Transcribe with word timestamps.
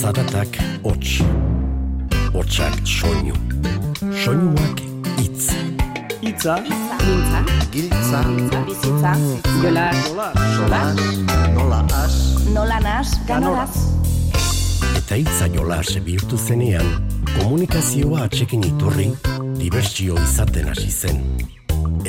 Zaratak 0.00 0.56
hots, 0.82 1.20
hotsak 2.32 2.76
soinu, 2.88 3.34
soinuak 4.24 4.78
itz. 5.20 5.50
Itza, 6.24 6.54
Mintza, 7.04 7.40
Giltza, 7.72 8.22
bizitza, 8.64 9.12
jola, 9.60 9.90
sola, 10.56 10.80
nola 11.52 11.80
as, 11.98 12.16
nola 12.54 12.78
nas, 12.80 13.12
ganoraz. 13.28 13.76
Eta 14.96 15.20
hitza 15.20 15.50
jolas 15.52 15.92
bihurtu 16.08 16.40
zenean, 16.40 16.88
komunikazioa 17.34 18.24
atxekin 18.30 18.64
iturri, 18.70 19.10
dibertsio 19.60 20.16
izaten 20.24 20.72
hasi 20.72 20.88
zen. 20.88 21.20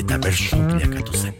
Eta 0.00 0.16
bersu 0.16 0.64
bilakatu 0.72 1.12
zen. 1.12 1.36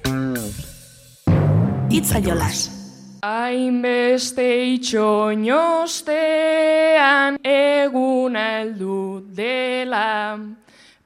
Itza 1.88 2.20
jolas. 2.20 2.81
Hainbeste 3.22 4.74
itxoinostean 4.74 7.38
eguna 7.46 8.58
heldu 8.58 9.22
dela, 9.30 10.34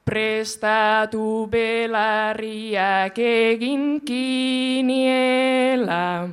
prestatu 0.01 1.45
belarriak 1.51 3.19
egin 3.21 4.01
kiniela. 4.01 6.25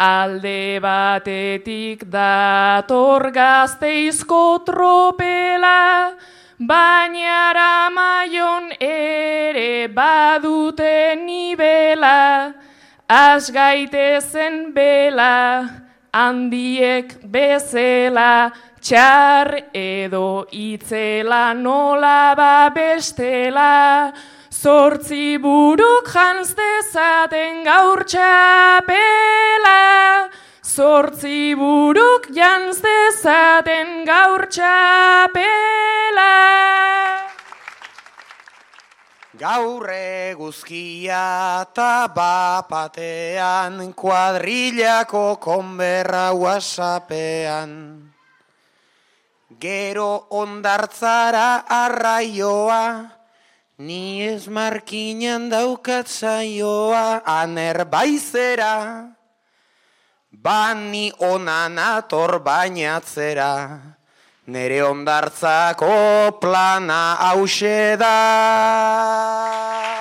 Alde 0.00 0.80
batetik 0.80 2.08
dator 2.08 3.28
gazteizko 3.36 4.64
tropela, 4.64 6.16
baina 6.56 7.52
ramaion 7.60 8.72
ere 8.80 9.92
badute 9.92 11.20
nibela, 11.20 12.56
Az 13.12 13.50
gaitezen 13.50 14.72
bela, 14.72 15.64
handiek 16.12 17.12
bezela, 17.28 18.52
txar 18.80 19.68
edo 19.72 20.46
itzela 20.48 21.52
nola 21.52 22.32
ba 22.34 22.70
bestela, 22.72 24.12
zortzi 24.48 25.36
buruk 25.36 26.08
janztezaten 26.08 27.60
gaur 27.68 28.00
txapela, 28.08 29.82
zortzi 30.64 31.52
buruk 31.54 32.32
janztezaten 32.32 34.08
gaur 34.08 34.46
txapela. 34.48 36.32
Gaur 39.42 39.88
eguzkia 39.90 41.66
eta 41.66 42.06
bapatean, 42.14 43.90
kuadrillako 43.90 45.42
konberra 45.42 46.30
whatsappean. 46.30 47.72
Gero 49.58 50.30
ondartzara 50.30 51.66
arraioa, 51.66 52.86
ni 53.82 54.22
ez 54.22 54.46
markinan 54.46 55.50
daukatzaioa, 55.50 57.26
aner 57.26 57.82
baizera. 57.90 59.10
Bani 60.30 61.10
onan 61.18 61.82
ator 61.82 62.38
bainatzera, 62.46 63.54
nere 64.46 64.82
ondartzako 64.82 66.38
plana 66.40 67.14
hause 67.20 67.96
da. 67.96 69.91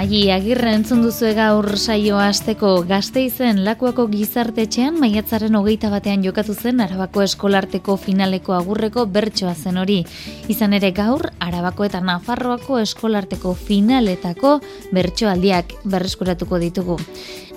Maili 0.00 0.30
agirre 0.32 0.70
entzun 0.72 1.02
duzue 1.04 1.34
gaur 1.36 1.66
saioa 1.76 2.30
asteko 2.30 2.70
gazteizen 2.88 3.58
lakuako 3.66 4.06
gizartetxean 4.08 4.96
maiatzaren 4.96 5.58
hogeita 5.58 5.90
batean 5.92 6.24
jokatu 6.24 6.54
zen 6.54 6.80
Arabako 6.80 7.20
eskolarteko 7.26 7.98
finaleko 8.00 8.54
agurreko 8.56 9.04
bertsoa 9.04 9.52
zen 9.52 9.76
hori. 9.76 9.98
Izan 10.48 10.72
ere 10.78 10.94
gaur, 10.96 11.26
Arabako 11.44 11.84
eta 11.90 12.00
Nafarroako 12.00 12.80
eskolarteko 12.80 13.52
finaletako 13.60 14.56
bertsoaldiak 14.96 15.76
berreskuratuko 15.84 16.64
ditugu. 16.64 16.96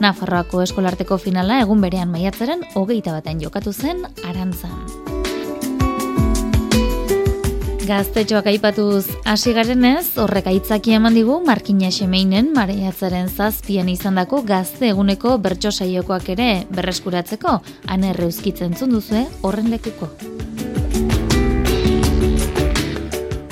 Nafarroako 0.04 0.68
eskolarteko 0.68 1.22
finala 1.30 1.64
egun 1.64 1.80
berean 1.80 2.12
maiatzaren 2.12 2.68
hogeita 2.76 3.16
batean 3.16 3.40
jokatu 3.40 3.72
zen 3.72 4.04
Arantzan. 4.28 5.13
Gaztetxoak 7.84 8.46
aipatuz 8.48 9.10
hasi 9.28 9.52
garenez, 9.52 10.14
horrek 10.22 10.46
aitzaki 10.48 10.94
eman 10.96 11.18
digu 11.18 11.42
Markina 11.44 11.90
Xemeinen 11.92 12.54
mareiatzaren 12.56 13.28
zazpian 13.28 13.92
izandako 13.92 14.40
gazte 14.48 14.88
eguneko 14.94 15.36
bertso 15.44 15.72
saiokoak 15.72 16.32
ere 16.38 16.50
berreskuratzeko, 16.72 17.58
anerre 17.98 18.30
euskitzen 18.30 18.80
duzue 18.80 19.26
horren 19.44 19.70
lekuko. 19.76 20.14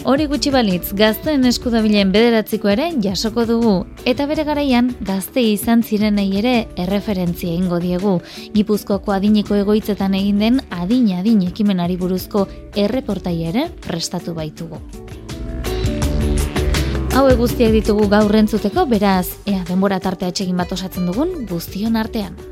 Hori 0.02 0.26
gutxi 0.26 0.50
balitz, 0.50 0.96
gazteen 0.98 1.44
eskudabilen 1.46 2.10
bederatziko 2.10 2.72
ere 2.72 2.88
jasoko 3.04 3.44
dugu, 3.46 3.74
eta 4.10 4.26
bere 4.26 4.42
garaian 4.48 4.88
gazte 5.06 5.44
izan 5.46 5.84
zirenei 5.86 6.26
ere 6.40 6.54
erreferentzia 6.82 7.54
ingo 7.54 7.78
diegu. 7.84 8.16
Gipuzkoako 8.56 9.14
adineko 9.14 9.60
egoitzetan 9.62 10.18
egin 10.18 10.42
den 10.42 10.58
adin-adin 10.74 11.44
ekimenari 11.46 12.00
buruzko 12.02 12.48
erreportai 12.74 13.36
ere 13.52 13.68
prestatu 13.86 14.34
baitugu. 14.34 14.82
Hau 17.14 17.28
guztiak 17.38 17.76
ditugu 17.76 18.08
gaur 18.10 18.36
entzuteko, 18.42 18.88
beraz, 18.90 19.28
ea 19.46 19.62
denbora 19.70 20.00
tartea 20.00 20.32
txegin 20.32 20.58
bat 20.58 20.74
osatzen 20.74 21.06
dugun 21.06 21.46
guztion 21.46 21.96
artean. 22.00 22.51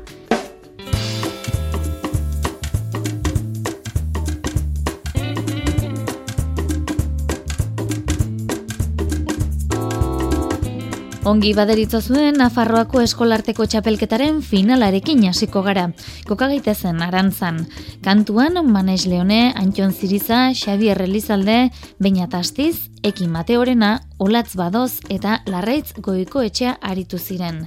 Ongi 11.30 11.52
baderitzo 11.54 12.00
zuen 12.02 12.40
Nafarroako 12.40 13.04
eskolarteko 13.04 13.62
txapelketaren 13.70 14.40
finalarekin 14.42 15.20
hasiko 15.28 15.60
gara. 15.62 15.84
Koka 16.26 16.48
gaitezen 16.50 17.02
arantzan. 17.06 17.60
Kantuan 18.02 18.58
Manes 18.66 19.04
Leone, 19.06 19.52
Antxon 19.54 19.92
Ziriza, 19.92 20.40
Xavier 20.58 20.98
Elizalde, 21.04 21.70
Beñat 22.02 22.34
Astiz, 22.34 22.88
Eki 23.06 23.28
Mateorena, 23.30 24.00
Olatz 24.18 24.56
Badoz 24.58 24.98
eta 25.08 25.36
Larraitz 25.46 25.92
Goiko 26.02 26.42
etxea 26.42 26.72
aritu 26.80 27.18
ziren. 27.18 27.60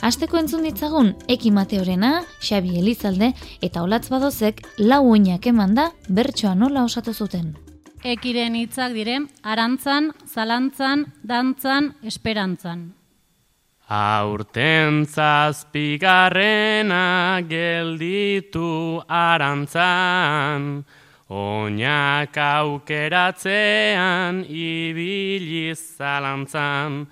Asteko 0.00 0.38
entzun 0.40 0.64
ditzagun 0.64 1.12
Eki 1.28 1.52
Mateorena, 1.52 2.22
Xavi 2.40 2.78
Elizalde 2.80 3.34
eta 3.60 3.82
Olatz 3.82 4.08
Badozek 4.08 4.62
lau 4.78 5.02
oinak 5.10 5.50
eman 5.50 5.74
da 5.74 5.90
bertsoa 6.08 6.54
nola 6.54 6.86
osatu 6.88 7.12
zuten. 7.12 7.52
Ekiren 8.00 8.56
hitzak 8.56 8.96
dire, 8.96 9.18
arantzan, 9.42 10.14
zalantzan, 10.24 11.04
dantzan, 11.20 11.92
esperantzan. 12.00 12.88
Aurten 13.90 15.02
zazpigarrena 15.02 17.42
gelditu 17.42 19.02
arantzan, 19.10 20.86
oinak 21.26 22.30
aukeratzean 22.38 24.46
ibiliz 24.46 25.98
zalantzan, 25.98 27.10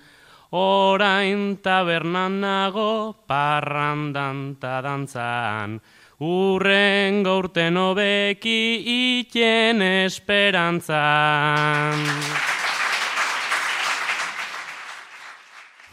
orain 0.55 1.59
tabernan 1.59 2.39
nago 2.39 3.11
parrandan 3.27 4.55
ta 4.55 4.79
dantzan, 4.79 5.83
urren 6.23 7.27
gaurten 7.27 7.75
hobeki 7.75 8.79
iten 9.19 9.83
esperantzan. 9.83 11.99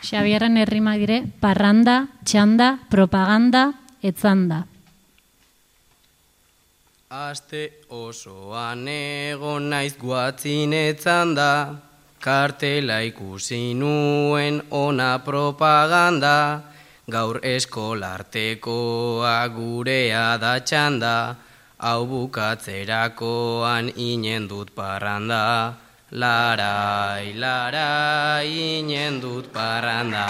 Xabierren 0.06 0.54
herrima 0.54 0.92
dire, 0.94 1.24
parranda, 1.42 2.06
txanda, 2.22 2.78
propaganda, 2.86 3.72
etzanda. 4.06 4.60
Aste 7.10 7.62
osoan 7.90 8.86
egon 8.86 9.66
naiz 9.72 9.96
guatzin 9.98 10.76
etzanda, 10.78 11.48
kartela 12.22 13.00
ikusi 13.02 13.74
nuen 13.74 14.60
ona 14.70 15.08
propaganda, 15.26 16.36
gaur 17.10 17.40
eskolartekoa 17.42 19.34
gurea 19.56 20.28
da 20.38 20.54
txanda, 20.62 21.16
hau 21.82 22.06
bukatzerakoan 22.12 23.90
inen 23.96 24.46
dut 24.46 24.70
parranda. 24.70 25.42
Larai, 26.12 27.34
larai, 27.34 28.78
inen 28.78 29.18
dut 29.20 29.50
parranda. 29.50 30.26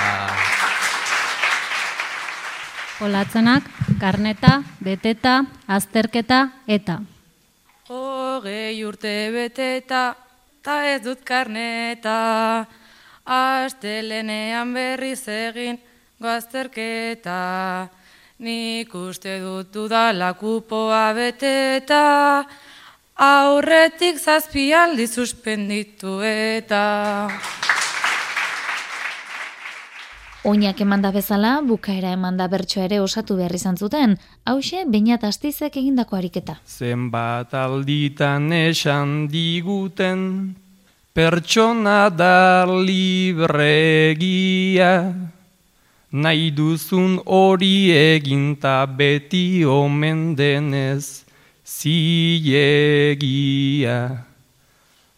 Olatzenak, 3.05 3.63
karneta, 4.01 4.63
beteta, 4.81 5.45
azterketa 5.69 6.49
eta. 6.67 7.03
Hogei 7.91 8.81
urte 8.89 9.29
beteta, 9.35 10.17
ta 10.65 10.81
ez 10.89 11.03
dut 11.05 11.21
karneta, 11.21 12.65
astelenean 13.27 14.73
berriz 14.73 15.29
egin 15.29 15.77
gazterketa. 16.19 17.89
Nik 18.39 18.95
uste 18.95 19.41
dut 19.45 19.69
dudala 19.75 20.33
kupoa 20.41 21.13
beteta, 21.13 22.47
aurretik 23.17 24.19
zazpialdi 24.21 25.07
suspenditu 25.07 26.21
eta... 26.23 27.29
Oinak 30.47 30.79
emanda 30.81 31.11
bezala, 31.11 31.59
bukaera 31.67 32.13
emanda 32.15 32.47
bertsoa 32.47 32.85
ere 32.87 33.01
osatu 33.03 33.35
behar 33.35 33.55
izan 33.57 33.77
zuten, 33.77 34.15
hause 34.47 34.85
bainat 34.87 35.25
astizek 35.27 35.77
egindako 35.81 36.17
ariketa. 36.21 36.55
Zenbat 36.63 37.51
alditan 37.51 38.53
esan 38.55 39.27
diguten, 39.33 40.55
pertsona 41.17 42.11
da 42.15 42.63
libregia, 42.69 44.15
nahi 46.13 46.51
duzun 46.55 47.19
hori 47.27 47.91
eginta 47.91 48.87
beti 48.87 49.65
omen 49.67 50.37
denez 50.39 51.26
ziegia. 51.67 53.27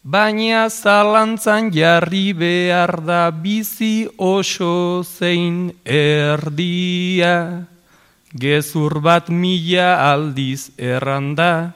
Baina 0.09 0.73
zalantzan 0.73 1.69
jarri 1.69 2.33
behar 2.33 3.05
da 3.05 3.31
bizi 3.31 4.09
oso 4.17 5.05
zein 5.05 5.69
erdia. 5.85 7.67
Gezur 8.33 9.01
bat 9.05 9.29
mila 9.29 10.13
aldiz 10.13 10.71
erranda, 10.81 11.73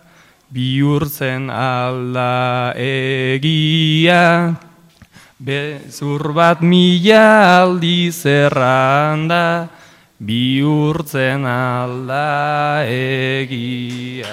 bihurtzen 0.48 1.50
alda 1.52 2.72
egia. 2.76 4.56
Bezur 5.36 6.32
bat 6.32 6.62
mila 6.64 7.60
aldiz 7.60 8.24
erranda, 8.24 9.68
bihurtzen 10.22 11.46
alda 11.50 12.84
egia. 12.86 14.30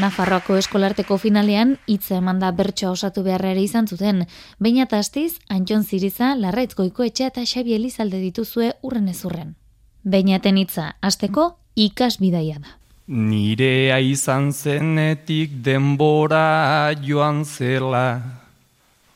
Nafarroako 0.00 0.56
eskolarteko 0.60 1.16
finalean 1.20 1.74
hitza 1.90 2.18
emanda 2.20 2.50
bertsoa 2.56 2.92
osatu 2.94 3.24
beharra 3.24 3.50
ere 3.54 3.64
izan 3.64 3.88
zuten. 3.88 4.24
Baina 4.58 4.86
astiz, 4.98 5.40
Antxon 5.48 5.84
Ziriza, 5.84 6.34
Larraitz 6.36 6.74
Goikoetxea 6.74 7.32
eta 7.32 7.44
Xabi 7.44 7.74
Elizalde 7.74 8.20
dituzue 8.20 8.72
urren 8.82 9.08
ezurren. 9.08 9.56
Bainaten 10.04 10.56
hitza, 10.56 10.96
hasteko 11.00 11.56
ikas 11.74 12.18
bidaia 12.20 12.60
da. 12.60 12.76
Nirea 13.08 13.98
izan 13.98 14.52
zenetik 14.52 15.50
denbora 15.64 16.92
joan 17.02 17.44
zela, 17.44 18.39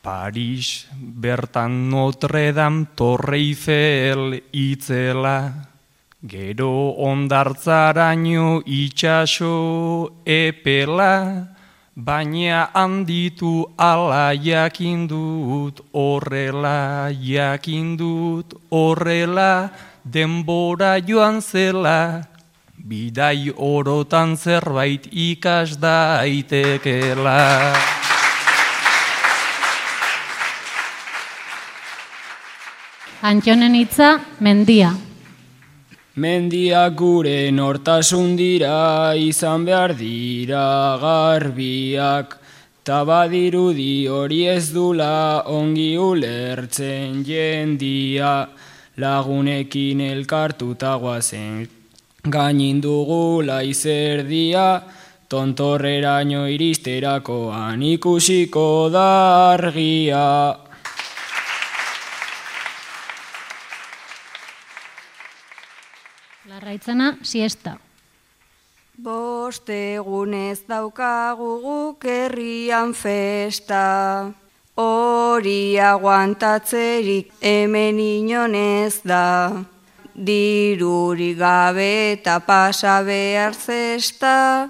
Paris 0.05 0.85
bertan 0.93 1.89
Notre 1.89 2.53
Dame 2.53 2.93
Torre 2.93 3.37
Eiffel 3.37 4.37
itzela, 4.53 5.49
Gero 6.21 6.93
ondartzaraino 7.01 8.61
itxaso 8.65 10.21
epela, 10.21 11.49
baina 11.97 12.69
handitu 12.69 13.65
ala 13.77 14.29
jakindut 14.37 15.81
horrela, 15.91 17.09
jakindut 17.09 18.53
horrela, 18.69 19.71
denbora 20.05 21.01
joan 21.01 21.41
zela, 21.41 22.21
bidai 22.77 23.49
orotan 23.57 24.37
zerbait 24.37 25.09
ikas 25.09 25.79
daitekela. 25.81 27.41
Antxonen 33.25 33.73
hitza, 33.73 34.19
mendia. 34.45 34.91
Mendiak 36.21 36.93
gure 36.93 37.49
nortasun 37.49 38.35
dira, 38.37 39.15
izan 39.17 39.65
behar 39.65 39.95
dira 39.97 40.65
garbiak, 41.01 42.35
tabadirudi 42.85 44.05
hori 44.05 44.43
ez 44.45 44.69
dula 44.75 45.41
ongi 45.49 45.97
ulertzen 45.97 47.23
jendia, 47.25 48.45
lagunekin 49.01 50.05
elkartuta 50.05 50.93
guazen 51.01 51.65
gainin 52.29 52.77
dugula 52.81 53.63
izerdia, 53.65 54.67
tontorreraino 55.29 56.45
iristerakoan 56.45 57.81
ikusiko 57.89 58.67
dargia. 58.93 60.25
Larraitzana, 66.65 67.19
siesta. 67.21 67.75
Bost 68.97 69.67
egunez 69.69 70.63
daukagu 70.65 71.59
guk 71.61 72.07
herrian 72.09 72.95
festa, 72.97 74.31
hori 74.73 75.77
aguantatzerik 75.77 77.37
hemen 77.37 78.01
inonez 78.01 79.03
da. 79.05 79.61
Diruri 80.17 81.35
gabe 81.37 82.17
eta 82.17 82.39
pasa 82.41 82.97
behar 83.05 83.53
zesta, 83.53 84.65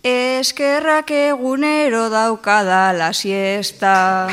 eskerrak 0.00 1.12
egunero 1.20 2.08
daukada 2.08 2.94
la 2.96 3.12
siesta. 3.12 4.30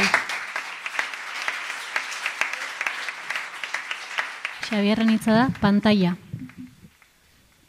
Xabierren 4.70 5.18
hitza 5.18 5.34
da, 5.34 5.50
pantalla. 5.60 6.23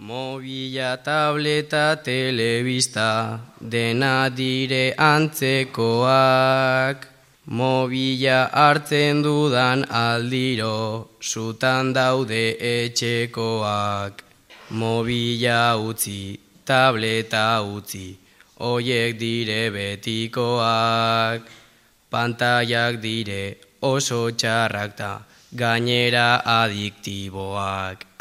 Mobila, 0.04 1.00
tableta, 1.02 1.96
telebista, 1.96 3.40
dena 3.58 4.28
dire 4.28 4.92
antzekoak. 4.98 7.06
Mobila 7.48 8.50
hartzen 8.52 9.22
dudan 9.22 9.86
aldiro, 9.88 11.08
sutan 11.20 11.94
daude 11.94 12.58
etxekoak. 12.60 14.22
Mobila 14.76 15.80
utzi, 15.80 16.38
tableta 16.66 17.64
utzi, 17.64 18.14
hoiek 18.60 19.18
dire 19.18 19.70
betikoak. 19.72 21.40
Pantaiak 22.12 23.00
dire 23.00 23.56
oso 23.80 24.30
txarrak 24.36 24.96
ta, 24.96 25.22
gainera 25.56 26.42
adiktiboak. 26.44 28.13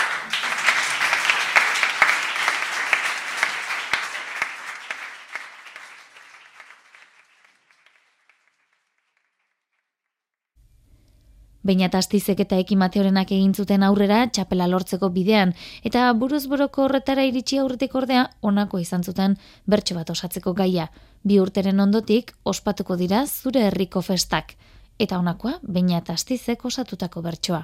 Baina 11.64 11.88
astizek 11.94 12.40
eta 12.44 12.58
ekimateorenak 12.60 13.32
egin 13.32 13.54
zuten 13.54 13.84
aurrera 13.84 14.28
txapela 14.28 14.68
lortzeko 14.68 15.10
bidean, 15.10 15.54
eta 15.84 16.12
buruz 16.14 16.46
buroko 16.52 16.84
horretara 16.84 17.24
iritsi 17.24 17.58
aurretik 17.58 17.96
ordea 17.96 18.28
onako 18.42 18.80
izan 18.80 19.04
zuten 19.04 19.38
bertso 19.66 19.96
bat 19.96 20.10
osatzeko 20.10 20.54
gaia. 20.54 20.90
Bi 21.24 21.40
urteren 21.40 21.80
ondotik 21.80 22.34
ospatuko 22.44 22.98
dira 23.00 23.26
zure 23.28 23.64
herriko 23.70 24.02
festak, 24.02 24.56
eta 25.00 25.18
onakoa 25.20 25.60
baina 25.64 26.02
astizek 26.08 26.66
osatutako 26.66 27.22
bertsoa. 27.22 27.64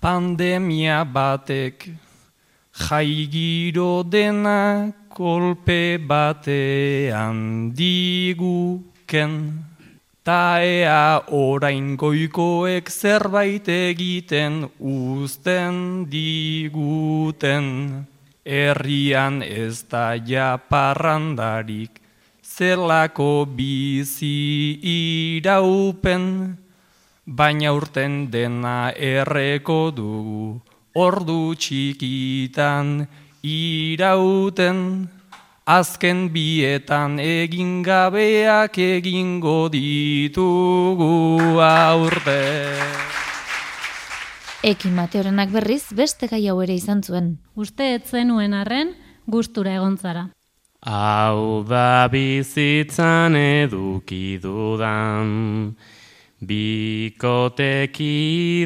Pandemia 0.00 1.04
batek 1.04 1.88
jaigiro 2.76 4.02
dena 4.04 4.92
kolpe 5.08 5.98
batean 5.98 7.72
diguken. 7.72 9.32
Ta 10.26 10.58
ea 10.58 11.22
orain 11.30 11.92
goikoek 11.94 12.88
zerbait 12.90 13.68
egiten 13.70 14.64
uzten 14.82 15.76
diguten. 16.10 17.68
Herrian 18.42 19.38
ez 19.42 19.84
da 19.86 20.16
ja 20.18 20.58
parrandarik, 20.58 22.00
zelako 22.42 23.46
bizi 23.46 24.74
iraupen. 24.96 26.58
Baina 27.26 27.70
urten 27.78 28.26
dena 28.26 28.90
erreko 28.98 29.92
dugu, 29.94 30.58
ordu 31.06 31.54
txikitan 31.54 33.06
irauten. 33.46 34.82
Azken 35.66 36.28
bietan 36.30 37.18
egin 37.18 37.82
gabeak 37.82 38.78
egingo 38.78 39.66
ditugu 39.66 41.58
aurte. 41.58 42.38
Eki 44.62 44.94
Mateorenak 44.94 45.50
berriz 45.50 45.90
beste 45.90 46.30
gai 46.30 46.46
hau 46.46 46.62
ere 46.62 46.78
izan 46.78 47.02
zuen. 47.02 47.42
Uste 47.58 47.82
ez 47.96 48.06
zenuen 48.06 48.54
arren, 48.54 48.94
gustura 49.26 49.74
egon 49.74 49.98
zara. 49.98 50.30
Hau 50.86 51.66
da 51.66 52.06
bizitzan 52.14 53.34
eduki 53.34 54.38
dudan, 54.38 55.74
bikoteki 56.38 58.14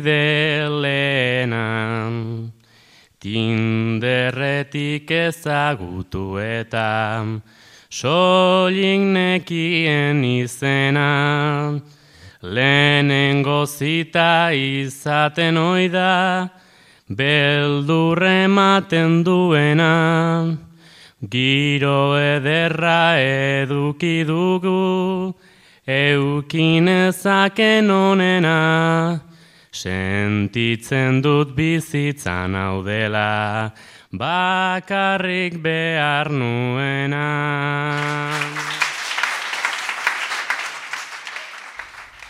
delenan, 0.05 2.13
tinderretik 3.21 5.11
ezagutu 5.13 6.41
eta 6.41 7.21
solik 7.93 9.03
nekien 9.13 10.25
izena, 10.25 11.77
lehenengo 12.41 13.67
zita 13.67 14.57
izaten 14.57 15.61
oida, 15.61 16.49
beldurre 17.13 18.49
ematen 18.49 19.23
duena, 19.23 20.57
giro 21.21 22.17
ederra 22.17 23.21
eduki 23.21 24.25
dugu, 24.25 25.35
eukinezaken 25.85 27.91
onena, 27.91 29.30
sentitzen 29.73 31.23
dut 31.23 31.55
bizitzan 31.55 32.55
hau 32.59 32.83
dela, 32.83 33.73
bakarrik 34.11 35.61
behar 35.63 36.31
nuena. 36.35 37.27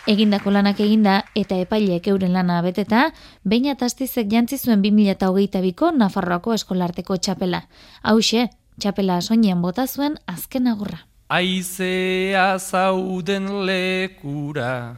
Egindako 0.09 0.49
lanak 0.51 0.79
eginda 0.81 1.19
eta 1.37 1.59
epaileek 1.61 2.07
euren 2.09 2.33
lana 2.33 2.57
beteta, 2.65 3.11
baina 3.45 3.75
tastizek 3.77 4.31
jantzi 4.31 4.57
zuen 4.57 4.81
2008ko 4.81 5.91
Nafarroako 5.93 6.55
eskolarteko 6.57 7.17
txapela. 7.17 7.61
Hauxe, 8.01 8.47
txapela 8.81 9.21
soinean 9.21 9.61
bota 9.61 9.85
zuen 9.87 10.17
azken 10.25 10.67
agurra. 10.67 11.05
Aizea 11.31 12.57
zauden 12.59 13.45
lekura, 13.65 14.97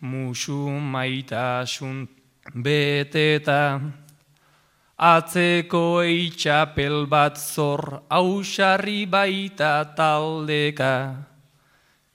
musu 0.00 0.68
maitasun 0.70 2.08
beteta, 2.54 3.80
atzeko 4.96 6.00
eitxapel 6.02 7.06
bat 7.06 7.36
zor, 7.36 8.02
ausarri 8.08 9.06
baita 9.06 9.94
taldeka, 9.96 11.26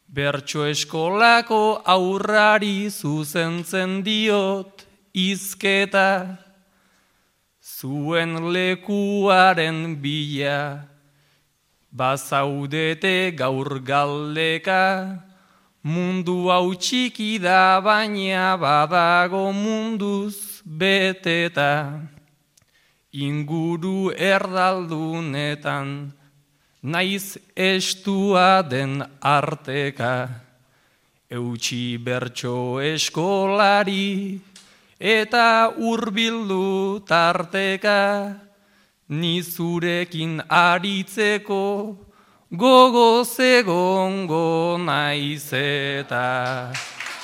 bertso 0.08 0.66
eskolako 0.66 1.82
aurrari 1.86 2.90
zuzentzen 2.90 4.02
diot 4.04 4.86
izketa, 5.14 6.38
zuen 7.62 8.52
lekuaren 8.54 9.96
bila, 10.02 10.88
bazaudete 11.92 13.36
gaur 13.38 13.80
galdeka, 13.84 15.31
mundu 15.84 16.50
hau 16.54 16.74
txiki 16.78 17.40
da 17.42 17.82
baina 17.82 18.56
badago 18.58 19.50
munduz 19.52 20.62
beteta, 20.66 22.02
inguru 23.12 24.14
erdaldunetan, 24.14 26.14
naiz 26.84 27.38
estua 27.56 28.62
den 28.62 29.02
arteka, 29.22 30.30
eutxi 31.30 31.98
bertso 31.98 32.78
eskolari, 32.78 34.40
eta 35.00 35.74
urbildu 35.78 37.02
tarteka, 37.10 38.38
ni 39.10 39.42
zurekin 39.42 40.44
aritzeko, 40.48 41.98
gogo 42.52 43.24
zegongo 43.24 44.78
naiz 44.78 45.54
eta. 45.54 46.72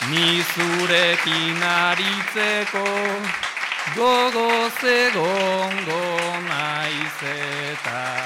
Ni 0.10 0.41
zurekin 0.53 1.62
aritzeko, 1.62 2.88
gogo 3.96 4.69
zegongo 4.79 6.03
naiz 6.48 7.19
eta. 7.24 8.16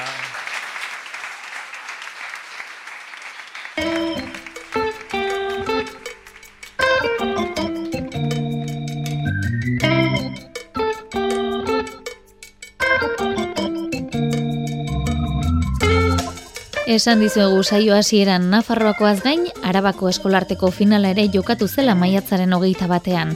Esan 16.91 17.21
dizuegu 17.23 17.61
saio 17.63 17.93
hasieran 17.95 18.49
Nafarroakoaz 18.51 19.21
gain, 19.23 19.45
Arabako 19.63 20.09
eskolarteko 20.11 20.73
finala 20.75 21.13
ere 21.13 21.23
jokatu 21.31 21.69
zela 21.71 21.93
maiatzaren 21.95 22.51
hogeita 22.51 22.89
batean. 22.91 23.29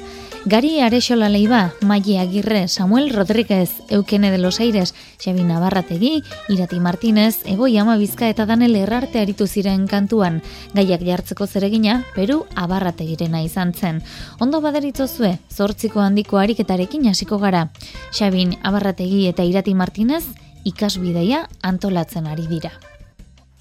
Gari 0.44 0.82
Arexola 0.84 1.30
Leiba, 1.32 1.72
Maia 1.80 2.26
Agirre, 2.26 2.68
Samuel 2.68 3.14
Rodríguez, 3.14 3.70
Eukene 3.88 4.30
de 4.30 4.40
los 4.40 4.60
Aires, 4.60 4.94
Xabi 5.24 5.46
Navarrategi, 5.48 6.22
Irati 6.50 6.82
Martínez, 6.82 7.38
Ego 7.46 7.68
Ama 7.80 7.96
Bizka 7.96 8.28
eta 8.28 8.46
Danel 8.46 8.76
Errarte 8.76 9.22
aritu 9.22 9.48
ziren 9.48 9.88
kantuan, 9.88 10.42
gaiak 10.74 11.06
jartzeko 11.08 11.48
zeregina, 11.48 12.04
Peru 12.14 12.44
Abarrategirena 12.56 13.42
izan 13.42 13.72
zen. 13.74 14.02
Ondo 14.40 14.60
baderitzozue, 14.60 15.38
zortziko 15.50 16.02
handiko 16.02 16.40
ariketarekin 16.40 17.08
hasiko 17.08 17.40
gara. 17.40 17.70
Xabin 18.12 18.58
Abarrategi 18.64 19.30
eta 19.30 19.48
Irati 19.48 19.74
Martínez, 19.74 20.26
ikasbideia 20.66 21.48
antolatzen 21.64 22.28
ari 22.28 22.48
dira. 22.52 22.74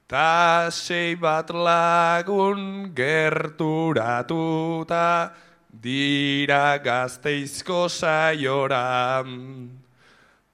Ta 0.08 0.72
sei 0.72 1.20
bat 1.20 1.52
lagun 1.52 2.96
gerturatuta 2.96 3.76
dira 5.68 6.80
gazteizko 6.80 7.92
saioran. 7.92 9.68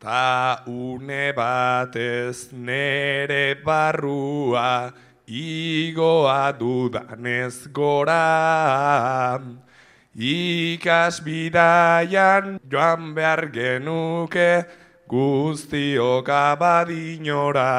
Ta 0.03 0.59
une 0.67 1.31
batez 1.31 2.51
nere 2.51 3.55
barrua 3.63 4.91
igoa 5.23 6.51
dudanez 6.59 7.71
gora. 7.71 9.39
Ikasbidaian 10.19 12.59
joan 12.67 13.15
behar 13.15 13.55
genuke 13.55 14.67
guztiok 15.07 16.29
abadinora. 16.29 17.71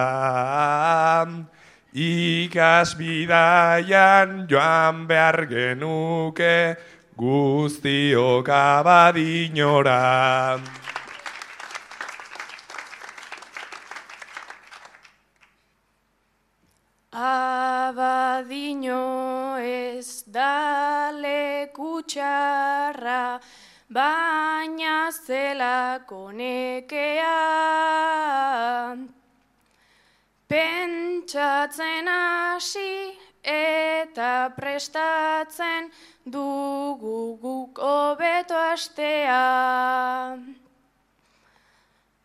Ikasbidaian 1.95 4.51
joan 4.51 5.07
behar 5.07 5.47
genuke 5.47 6.75
guztiok 7.15 8.51
abadinora. 8.51 10.59
Abadino 17.15 19.55
ez 19.55 20.27
da 20.27 21.15
lekutxarra, 21.15 23.39
baina 23.87 25.15
zelako 25.15 26.35
nekea. 26.35 27.39
Pentsatzen 30.47 32.07
hasi 32.07 33.17
eta 33.41 34.53
prestatzen 34.53 35.89
dugu 36.23 37.39
guk 37.41 37.79
hobeto 37.81 38.53
astea. 38.53 40.37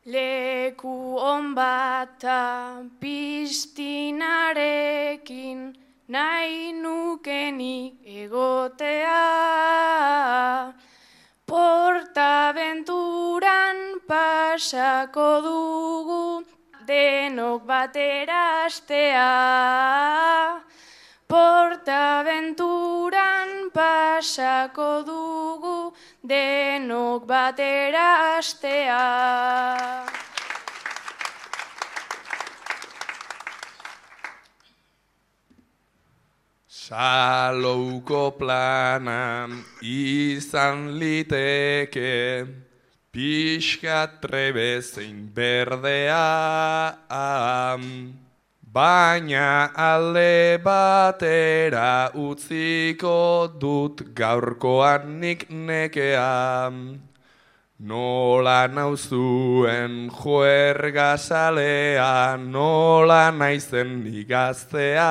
Leku 0.04 1.16
on 1.16 1.54
bata 1.54 2.82
pistinarekin 3.00 5.74
nahi 6.08 6.72
nukeni 6.72 7.96
egotea. 8.04 9.24
Portaventuran 11.46 14.00
pasako 14.06 15.40
dugu 15.40 16.44
denok 16.90 17.62
batera 17.70 18.66
astea. 18.66 19.30
Portaventuran 21.30 23.70
pasako 23.70 25.06
dugu 25.06 25.94
denok 26.26 27.30
batera 27.30 28.34
astea. 28.38 29.06
Salouko 36.90 38.34
plana 38.34 39.46
izan 39.80 40.98
liteke, 40.98 42.46
pixkat 43.12 44.20
trebe 44.22 44.80
zein 44.82 45.30
berdea, 45.34 46.94
baina 48.62 49.70
alde 49.74 50.58
batera 50.62 52.10
utziko 52.14 53.50
dut 53.58 54.14
gaurkoan 54.14 55.18
nik 55.20 55.48
nekea. 55.50 56.70
Nola 57.80 58.68
nauzuen 58.68 60.10
juerga 60.12 61.16
salea, 61.16 62.36
nola 62.36 63.30
naizen 63.32 64.04
igaztea. 64.06 65.10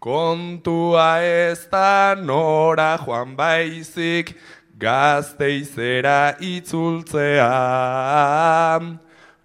Kontua 0.00 1.20
ez 1.20 1.66
da 1.68 2.14
nora 2.14 2.96
joan 3.02 3.34
baizik, 3.36 4.32
gazteizera 4.80 6.36
itzultzea. 6.40 7.50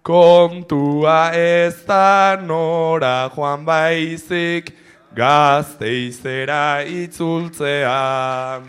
Kontua 0.02 1.20
ez 1.34 1.84
da 1.84 2.36
nora 2.40 3.28
joan 3.34 3.64
baizik, 3.68 4.72
gazteizera 5.14 6.82
itzultzea. 6.86 8.62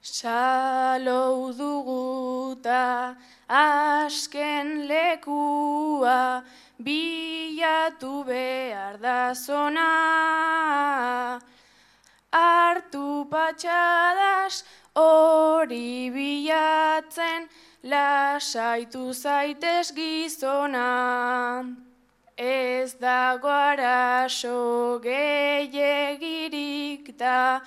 Salou 0.00 1.52
duguta 1.52 3.14
asken 3.48 4.88
lekua 4.88 6.42
bilatu 6.80 8.24
behar 8.26 9.00
da 9.00 9.34
zona. 9.34 11.40
Artu 12.32 13.26
patxadas 13.30 14.64
hori 14.94 16.10
bilatzen 16.10 17.48
lasaitu 17.84 19.12
zaitez 19.12 19.92
gizona. 19.94 21.64
Ez 22.36 22.94
dago 22.94 23.48
araso 23.48 24.98
gehiagirik 25.02 27.16
da 27.16 27.60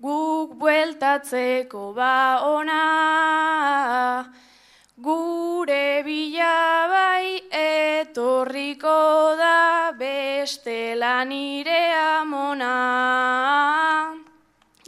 guk 0.00 0.54
bueltatzeko 0.60 1.94
ba 1.94 2.40
ona. 2.42 2.84
Gure 4.96 6.02
bila 6.04 6.88
bai 6.88 7.42
etorriko 8.76 9.36
da 9.36 9.92
bestela 9.98 11.24
nire 11.24 11.92
amona. 12.20 14.14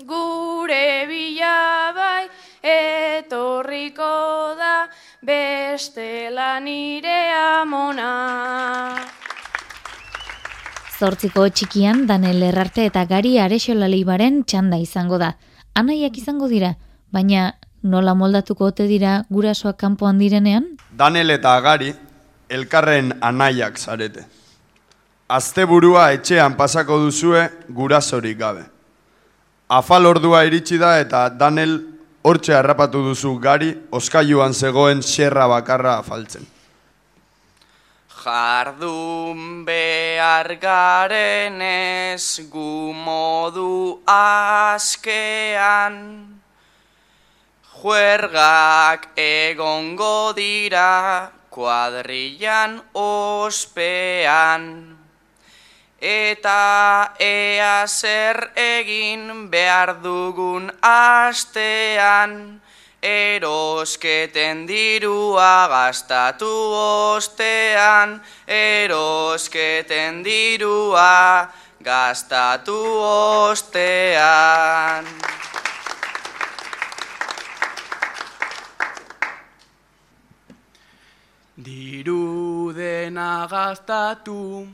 Gure 0.04 1.06
bila 1.08 1.92
bai 1.94 2.28
etorriko 2.62 4.54
da 4.58 4.88
bestela 5.22 6.60
nire 6.60 7.32
amona. 7.32 8.96
Zortziko 10.98 11.48
txikian 11.48 12.06
Danel 12.06 12.42
Errarte 12.42 12.84
eta 12.84 13.04
Gari 13.06 13.38
Arexola 13.38 13.88
Leibaren 13.88 14.44
txanda 14.44 14.76
izango 14.76 15.18
da. 15.18 15.32
Anaiak 15.74 16.18
izango 16.18 16.48
dira, 16.48 16.74
baina 17.12 17.54
nola 17.82 18.14
moldatuko 18.14 18.66
ote 18.66 18.86
dira 18.86 19.24
gurasoak 19.30 19.78
kanpoan 19.78 20.18
direnean? 20.18 20.76
Danel 20.90 21.30
eta 21.30 21.60
Gari 21.60 21.94
elkarren 22.48 23.12
anaiak 23.20 23.78
zarete. 23.78 24.24
Asteburua 25.28 26.12
etxean 26.16 26.56
pasako 26.56 26.98
duzue 27.04 27.48
gurasorik 27.68 28.38
gabe. 28.38 28.64
Afal 29.68 30.06
ordua 30.08 30.44
iritsi 30.48 30.78
da 30.80 30.96
eta 31.00 31.28
Danel 31.28 31.74
hortxe 32.24 32.54
harrapatu 32.56 33.02
duzu 33.04 33.34
Gari 33.40 33.74
oskailuan 33.92 34.54
zegoen 34.54 35.02
xerra 35.04 35.46
bakarra 35.48 35.98
afaltzen. 36.00 36.46
Jardun 38.18 39.64
behar 39.64 40.56
garenez 40.60 42.40
gu 42.50 42.92
modu 42.92 44.00
askean 44.08 45.94
Juergak 47.78 49.12
egongo 49.14 50.32
dira 50.34 51.37
kuadrillan 51.58 52.82
ospean. 52.94 54.62
Eta 55.98 57.10
ea 57.18 57.82
zer 57.86 58.52
egin 58.54 59.50
behar 59.50 59.96
dugun 60.02 60.70
astean. 60.82 62.62
Erosketen 63.02 64.66
dirua 64.66 65.66
gastatu 65.70 66.50
ostean, 67.14 68.20
erosketen 68.46 70.22
dirua 70.22 71.48
gastatu 71.82 72.78
ostean. 73.50 75.06
Diru 81.58 82.72
dena 82.72 83.48
gastatu, 83.50 84.68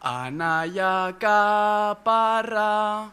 anaia 0.00 1.12
kaparra, 1.20 3.12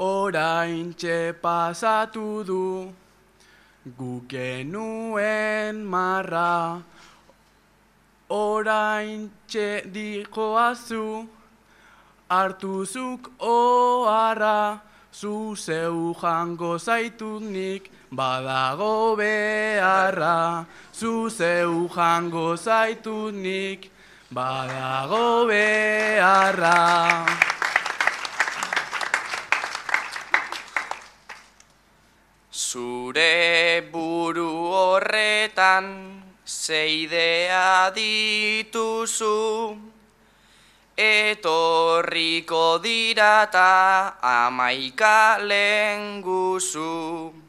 orain 0.00 0.92
pasatu 1.40 2.44
du, 2.44 2.92
gukenuen 3.86 5.86
marra, 5.86 6.82
orain 8.28 9.30
txe 9.46 9.86
dikoazu, 9.94 11.28
hartuzuk 12.28 13.30
oharra, 13.38 14.80
zu 15.12 15.54
zeu 15.54 16.14
jango 16.14 16.78
zaitunik, 16.78 18.01
badago 18.12 19.16
beharra, 19.16 20.66
zu 20.92 21.30
zeu 21.30 21.88
jango 21.88 22.56
zaitunik, 22.56 23.90
badago 24.30 25.48
beharra. 25.48 27.24
Zure 32.52 33.80
buru 33.90 34.52
horretan 34.76 36.20
zeidea 36.44 37.88
dituzu, 37.96 39.40
etorriko 40.96 42.78
dirata 42.84 44.20
amaika 44.20 45.40
lenguzu. 45.40 47.41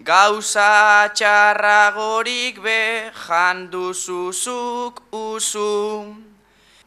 Gauza 0.00 1.10
txarragorik 1.10 2.62
be 2.62 3.10
janduzuzuk 3.10 5.02
uzu, 5.10 6.14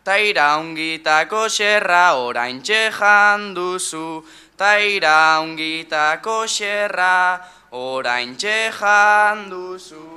ta 0.01 0.15
iraungitako 0.15 1.49
xerra 1.51 2.15
orain 2.15 2.63
janduzu, 2.63 4.23
ta 4.55 4.79
iraungitako 4.79 6.47
xerra 6.47 7.41
orain 7.71 8.37
janduzu. 8.39 10.07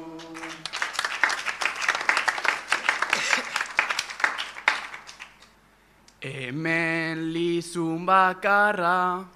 Hemen 6.22 7.32
lizun 7.34 8.06
bakarra, 8.06 9.26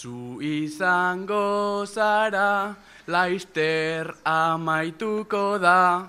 zu 0.00 0.40
izango 0.40 1.84
zara, 1.84 2.74
laister 3.06 4.14
amaituko 4.24 5.60
da, 5.60 6.08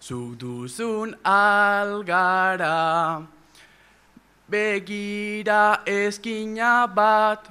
zu 0.00 0.34
duzun 0.34 1.14
algara. 1.24 3.22
begira 4.50 5.78
eskina 5.86 6.92
bat, 6.92 7.46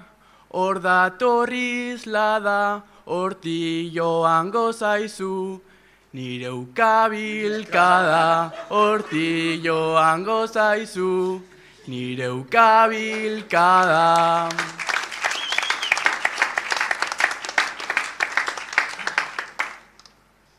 hor 0.51 0.75
datorriz 0.87 2.05
lada, 2.05 2.83
horti 3.05 3.89
joan 3.93 4.51
gozaizu, 4.51 5.61
nire 6.13 6.51
ukabilkada, 6.63 8.51
horti 8.69 9.61
joan 9.63 10.25
gozaizu, 10.25 11.41
nire 11.87 12.27
ukabilkada. 12.41 14.07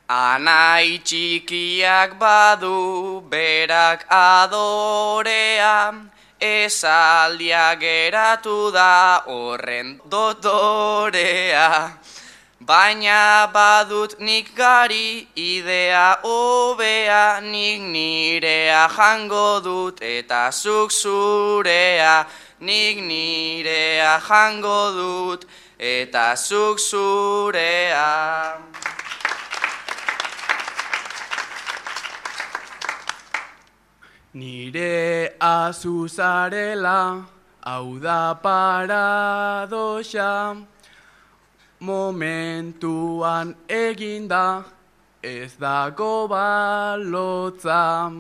Anai 0.09 1.05
txikiak 1.05 2.17
badu 2.19 3.21
berak 3.29 4.07
adorea, 4.09 5.93
esaldia 6.41 7.77
geratu 7.77 8.73
da 8.73 9.21
horren 9.27 10.01
dotorea. 10.09 11.93
Baina 12.59 13.53
badut 13.53 14.19
nik 14.19 14.57
gari 14.57 15.29
idea 15.37 16.17
hobea, 16.25 17.43
nik 17.45 17.81
nirea 17.83 18.89
jango 18.89 19.61
dut 19.61 20.01
eta 20.01 20.49
zuk 20.51 20.91
zurea, 20.91 22.25
nik 22.61 22.97
nirea 22.97 24.19
jango 24.25 24.83
dut 24.97 25.45
eta 25.79 26.33
zuk 26.35 26.79
zurea. 26.81 28.57
Nire 34.39 35.35
azuzarela, 35.41 37.27
hau 37.61 37.99
da 37.99 38.39
paradoxa, 38.41 39.47
momentuan 41.81 43.57
eginda, 43.69 44.65
ez 45.21 45.57
dago 45.59 46.29
balotza. 46.29 48.13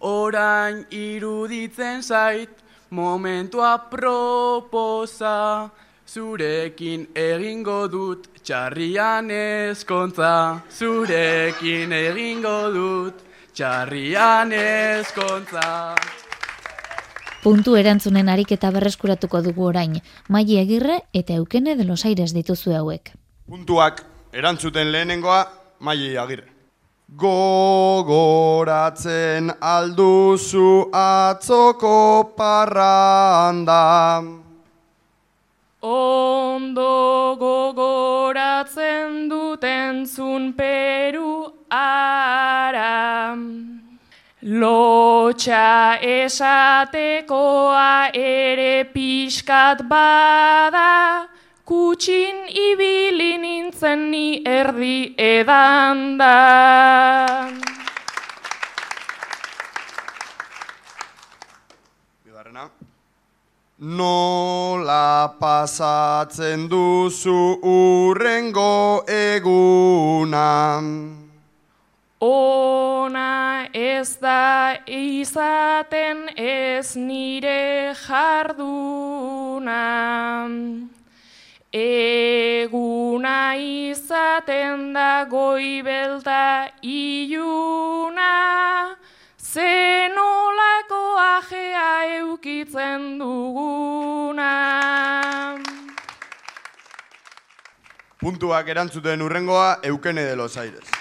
Orain 0.00 0.86
iruditzen 0.90 2.02
zait, 2.02 2.50
momentua 2.90 3.90
proposa, 3.90 5.70
zurekin 6.06 7.08
egingo 7.14 7.88
dut 7.88 8.28
txarrian 8.44 9.30
eskontza, 9.30 10.62
zurekin 10.70 11.90
egingo 11.98 12.70
dut 12.70 13.29
txarrian 13.60 14.54
eskontza. 14.56 15.92
Puntu 17.44 17.74
erantzunen 17.76 18.28
ariketa 18.32 18.70
berreskuratuko 18.72 19.42
dugu 19.44 19.66
orain, 19.68 20.00
Maili 20.32 20.56
Egirre 20.60 21.02
eta 21.12 21.34
Eukene 21.36 21.76
de 21.76 21.84
los 21.84 22.04
Aires 22.08 22.32
dituzu 22.32 22.72
hauek. 22.76 23.12
Puntuak 23.48 24.04
erantzuten 24.32 24.92
lehenengoa, 24.92 25.52
Maili 25.80 26.16
Agirre. 26.16 26.48
Gogoratzen 27.20 28.32
alduzu 29.60 30.88
atzoko 30.96 32.32
parranda. 32.36 34.22
Ondo 35.82 37.36
gogoratzen 37.40 39.28
duten 39.28 40.06
zun 40.06 40.52
peru 40.56 41.59
ara. 41.70 43.36
Lotxa 44.42 46.00
esatekoa 46.00 48.08
ere 48.16 48.88
pixkat 48.88 49.84
bada, 49.84 51.28
kutsin 51.68 52.48
ibili 52.48 53.36
nintzen 53.36 54.10
ni 54.10 54.40
erdi 54.46 55.12
edanda. 55.18 56.32
Bigarrena. 62.24 62.70
Nola 63.80 65.36
pasatzen 65.38 66.68
duzu 66.68 67.60
urrengo 67.60 69.04
eguna. 69.04 70.80
Ona 72.20 73.68
ez 73.72 74.18
da 74.20 74.76
izaten 74.86 76.28
ez 76.36 76.96
nire 76.96 77.94
jarduna. 77.96 79.80
Eguna 81.72 83.56
izaten 83.56 84.92
da 84.92 85.24
goibelta 85.24 86.68
iluna, 86.82 88.96
zenolako 89.38 91.02
ajea 91.24 92.18
eukitzen 92.18 93.18
duguna. 93.18 94.52
Puntuak 98.20 98.68
erantzuten 98.68 99.22
urrengoa, 99.22 99.78
Eukene 99.82 100.24
de 100.24 100.36
los 100.36 100.58
Aires. 100.58 100.99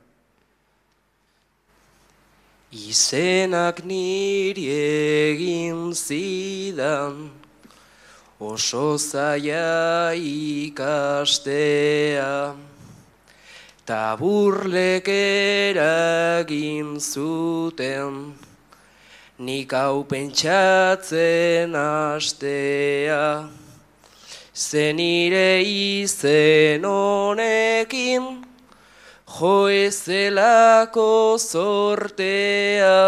Izenak 2.72 3.84
niri 3.84 4.70
egin 4.78 5.92
zidan, 5.92 7.28
oso 8.40 8.98
zaila 8.98 10.16
ikastea, 10.16 12.34
taburlek 13.84 15.12
eragin 15.20 17.00
zuten, 17.04 18.40
nik 19.40 19.72
hau 19.72 20.04
pentsatzen 20.04 21.72
astea, 21.72 23.48
zenire 24.54 25.64
izen 25.64 26.84
honekin, 26.84 28.44
joezelako 29.40 31.40
zortea. 31.40 33.00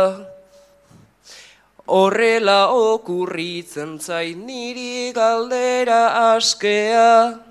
Horrela 1.92 2.72
okurritzen 2.72 4.00
zait 4.00 4.40
niri 4.40 5.12
galdera 5.12 6.32
askea, 6.32 7.44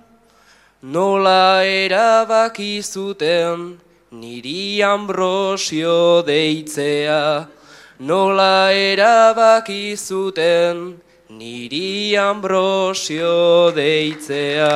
nola 0.80 1.60
erabaki 1.68 2.80
zuten 2.80 3.76
niri 4.08 4.80
ambrosio 4.80 6.24
deitzea, 6.24 7.59
nola 8.00 8.72
erabaki 8.72 9.96
zuten 9.96 10.96
niri 11.28 12.16
ambrosio 12.16 13.70
deitzea. 13.76 14.70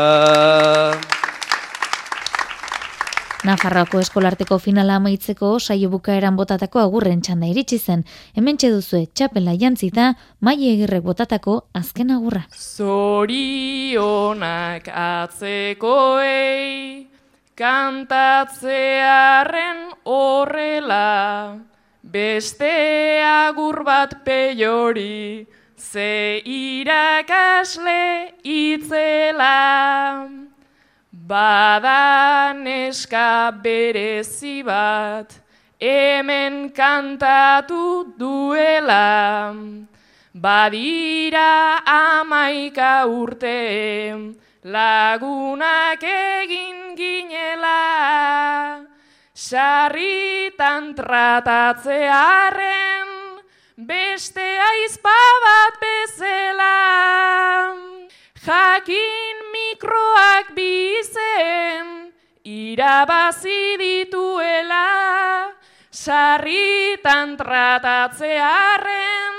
Nafarroako 3.45 4.01
eskolarteko 4.01 4.57
finala 4.61 4.97
amaitzeko 5.01 5.59
saio 5.61 5.89
bukaeran 5.93 6.37
botatako 6.37 6.79
agurren 6.81 7.21
txanda 7.25 7.47
iritsi 7.49 7.79
zen. 7.79 8.05
Hemen 8.37 8.57
duzue 8.61 9.07
txapela 9.13 9.53
jantzita, 9.61 10.15
mai 10.41 10.57
egirrek 10.57 11.03
botatako 11.05 11.63
azken 11.75 12.11
agurra. 12.11 12.43
Zorionak 12.57 14.89
atzekoei, 14.89 17.07
kantatzearen 17.55 19.91
horrela, 20.05 21.59
beste 22.14 23.18
agur 23.27 23.83
bat 23.83 24.12
peiori, 24.24 25.46
ze 25.77 26.40
irakasle 26.46 28.31
itzela. 28.44 30.29
Bada 31.11 32.55
neska 32.55 33.50
berezi 33.64 34.62
bat, 34.62 35.35
hemen 35.81 36.70
kantatu 36.70 38.14
duela. 38.16 39.50
Badira 40.35 41.83
amaika 41.98 42.94
urte, 43.11 43.59
lagunak 44.62 46.03
egin 46.14 46.94
ginela. 46.94 48.84
Sarritan 49.35 50.94
tratatzearen, 50.94 53.11
beste 53.77 54.44
aizpa 54.62 55.11
bat 55.42 55.75
bezela. 55.83 57.75
Jakin 58.47 59.37
mikroak 59.51 60.55
bizen, 60.55 62.14
irabazi 62.47 63.75
dituela, 63.83 65.51
sarritan 65.90 67.35
tratatzearen, 67.35 69.35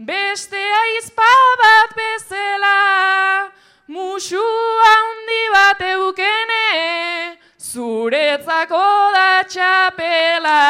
beste 0.00 0.56
aizpa 0.56 1.28
bat 1.60 1.92
bezala, 1.92 3.52
musu 3.92 4.40
handi 4.88 5.44
bat 5.52 5.84
eukene, 5.92 6.64
zuretzako 7.74 8.86
da 9.14 9.42
txapela. 9.50 10.60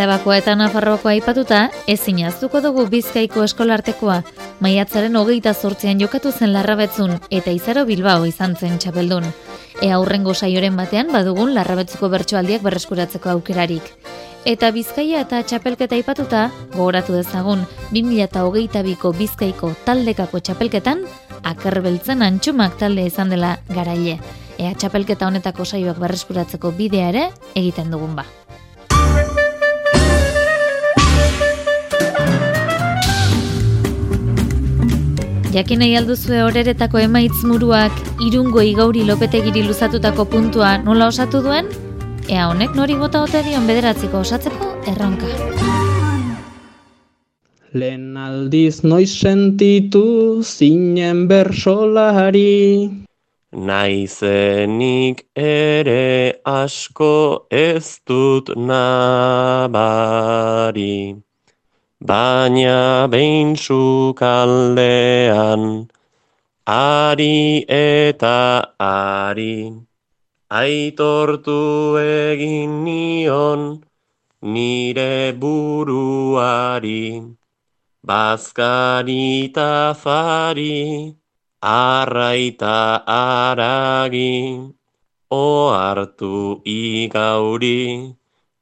Arabakoa 0.00 0.38
eta 0.40 0.54
Nafarroakoa 0.56 1.10
aipatuta, 1.12 1.58
ezin 1.92 2.22
aztuko 2.24 2.62
dugu 2.64 2.86
Bizkaiko 2.88 3.42
eskolartekoa, 3.44 4.14
maiatzaren 4.64 5.18
hogeita 5.20 5.52
zortzean 5.52 6.00
jokatu 6.00 6.32
zen 6.32 6.54
larrabetzun 6.54 7.18
eta 7.28 7.52
izaro 7.52 7.82
Bilbao 7.84 8.24
izan 8.24 8.56
zen 8.56 8.78
txapeldun. 8.80 9.28
Ea 9.82 9.98
aurrengo 9.98 10.32
saioren 10.32 10.80
batean 10.80 11.12
badugun 11.12 11.52
larrabetzuko 11.52 12.08
bertsoaldiak 12.16 12.64
berreskuratzeko 12.64 13.34
aukerarik. 13.34 13.92
Eta 14.48 14.72
Bizkaia 14.72 15.20
eta 15.26 15.42
txapelketa 15.44 16.00
aipatuta, 16.00 16.48
gogoratu 16.72 17.20
dezagun, 17.20 17.68
2008ko 17.92 19.12
Bizkaiko 19.20 19.74
taldekako 19.84 20.40
txapelketan, 20.40 21.04
akerbeltzen 21.44 22.24
antxumak 22.24 22.80
talde 22.80 23.04
izan 23.12 23.36
dela 23.36 23.58
garaile. 23.68 24.16
Ea 24.56 24.72
txapelketa 24.72 25.28
honetako 25.28 25.68
saioak 25.68 26.00
berreskuratzeko 26.00 26.72
bidea 26.72 27.12
ere 27.12 27.32
egiten 27.52 27.92
dugun 27.92 28.16
ba. 28.16 28.30
Jakin 35.50 35.80
nahi 35.82 35.96
alduzue 35.98 36.36
horeretako 36.46 37.00
emaitz 37.02 37.38
muruak 37.42 37.96
irungo 38.22 38.62
igauri 38.62 39.00
lopetegiri 39.06 39.62
luzatutako 39.66 40.24
puntua 40.34 40.68
nola 40.84 41.08
osatu 41.10 41.40
duen? 41.46 41.66
Ea 42.30 42.44
honek 42.46 42.76
nori 42.78 42.94
bota 43.00 43.22
ote 43.26 43.40
dion 43.42 43.66
bederatziko 43.66 44.20
osatzeko 44.22 44.68
erronka. 44.92 45.26
Lehen 47.74 48.16
aldiz 48.26 48.84
noiz 48.84 49.10
sentitu 49.10 50.04
zinen 50.46 51.26
bersolari. 51.32 52.54
Naizenik 53.70 55.24
ere 55.34 56.38
asko 56.46 57.10
ez 57.50 57.98
dut 58.06 58.54
nabari. 58.70 59.90
Baina 62.00 63.04
behin 63.12 63.56
sukaldean, 63.60 63.92
ari 66.64 67.60
eta 67.68 68.72
ari, 68.80 69.68
aitortu 70.48 72.00
egin 72.00 72.84
nion 72.88 73.84
nire 74.40 75.36
buruari, 75.36 77.20
bazkari 78.00 79.52
eta 79.52 79.92
fari, 79.92 81.12
arraita 81.60 83.04
aragi, 83.04 84.72
oartu 85.28 86.64
igauri, 86.64 88.16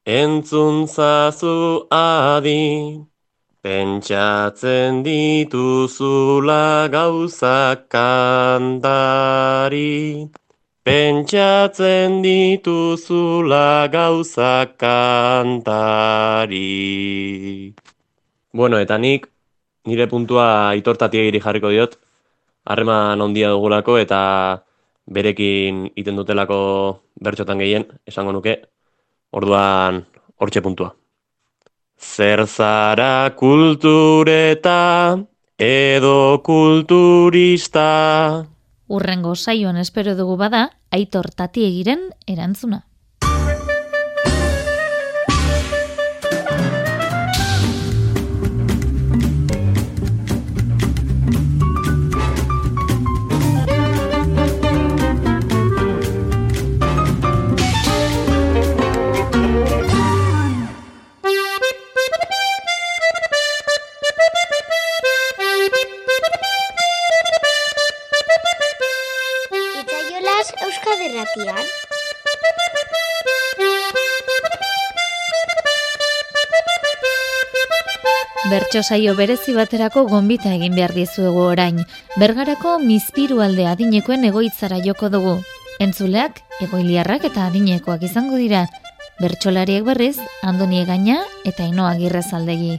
entzuntzazu 0.05 1.87
adi. 1.95 3.07
Pentsatzen 3.59 5.03
dituzula 5.03 6.87
gauzak 6.87 7.91
kantari. 7.91 9.83
Pentsatzen 10.87 12.23
dituzula 12.23 13.91
gauzak 13.91 14.79
kantari. 14.79 16.55
Bueno, 18.55 18.79
eta 18.79 18.95
nik 18.95 19.27
nire 19.91 20.07
puntua 20.07 20.79
itortatia 20.79 21.27
giri 21.27 21.43
jarriko 21.43 21.75
diot. 21.75 21.99
Harreman 22.63 23.19
ondia 23.21 23.51
dugulako 23.51 23.99
eta 23.99 24.63
berekin 25.11 25.91
iten 25.99 26.15
dutelako 26.15 27.03
bertxotan 27.19 27.59
gehien, 27.59 27.91
esango 28.07 28.31
nuke. 28.31 28.71
Orduan, 29.35 30.07
hortxe 30.39 30.63
puntua. 30.63 30.95
Zer 31.99 32.47
zara 32.47 33.35
kultureta 33.35 35.19
edo 35.59 36.41
kulturista? 36.47 37.87
Urrengo 38.87 39.35
saioan 39.35 39.77
espero 39.77 40.15
dugu 40.15 40.37
bada, 40.39 40.71
aitor 40.95 41.31
tati 41.35 41.67
egiren 41.67 42.09
erantzuna. 42.27 42.88
Bertso 78.79 78.95
saio 78.95 79.17
berezi 79.19 79.53
baterako 79.59 80.05
gonbita 80.07 80.53
egin 80.55 80.77
behar 80.79 80.93
dizuegu 80.95 81.41
orain. 81.51 81.81
Bergarako 82.15 82.77
mizpiru 82.79 83.41
alde 83.43 83.65
adinekoen 83.67 84.23
egoitzara 84.29 84.79
joko 84.85 85.09
dugu. 85.11 85.33
Entzuleak, 85.83 86.39
egoiliarrak 86.63 87.27
eta 87.27 87.49
adinekoak 87.49 88.05
izango 88.07 88.39
dira. 88.39 88.69
Bertsolariek 89.19 89.83
berriz, 89.83 90.21
Andoni 90.47 90.79
Egaina 90.85 91.17
eta 91.43 91.65
Ainoa 91.65 91.97
Agirrezaldegi. 91.97 92.79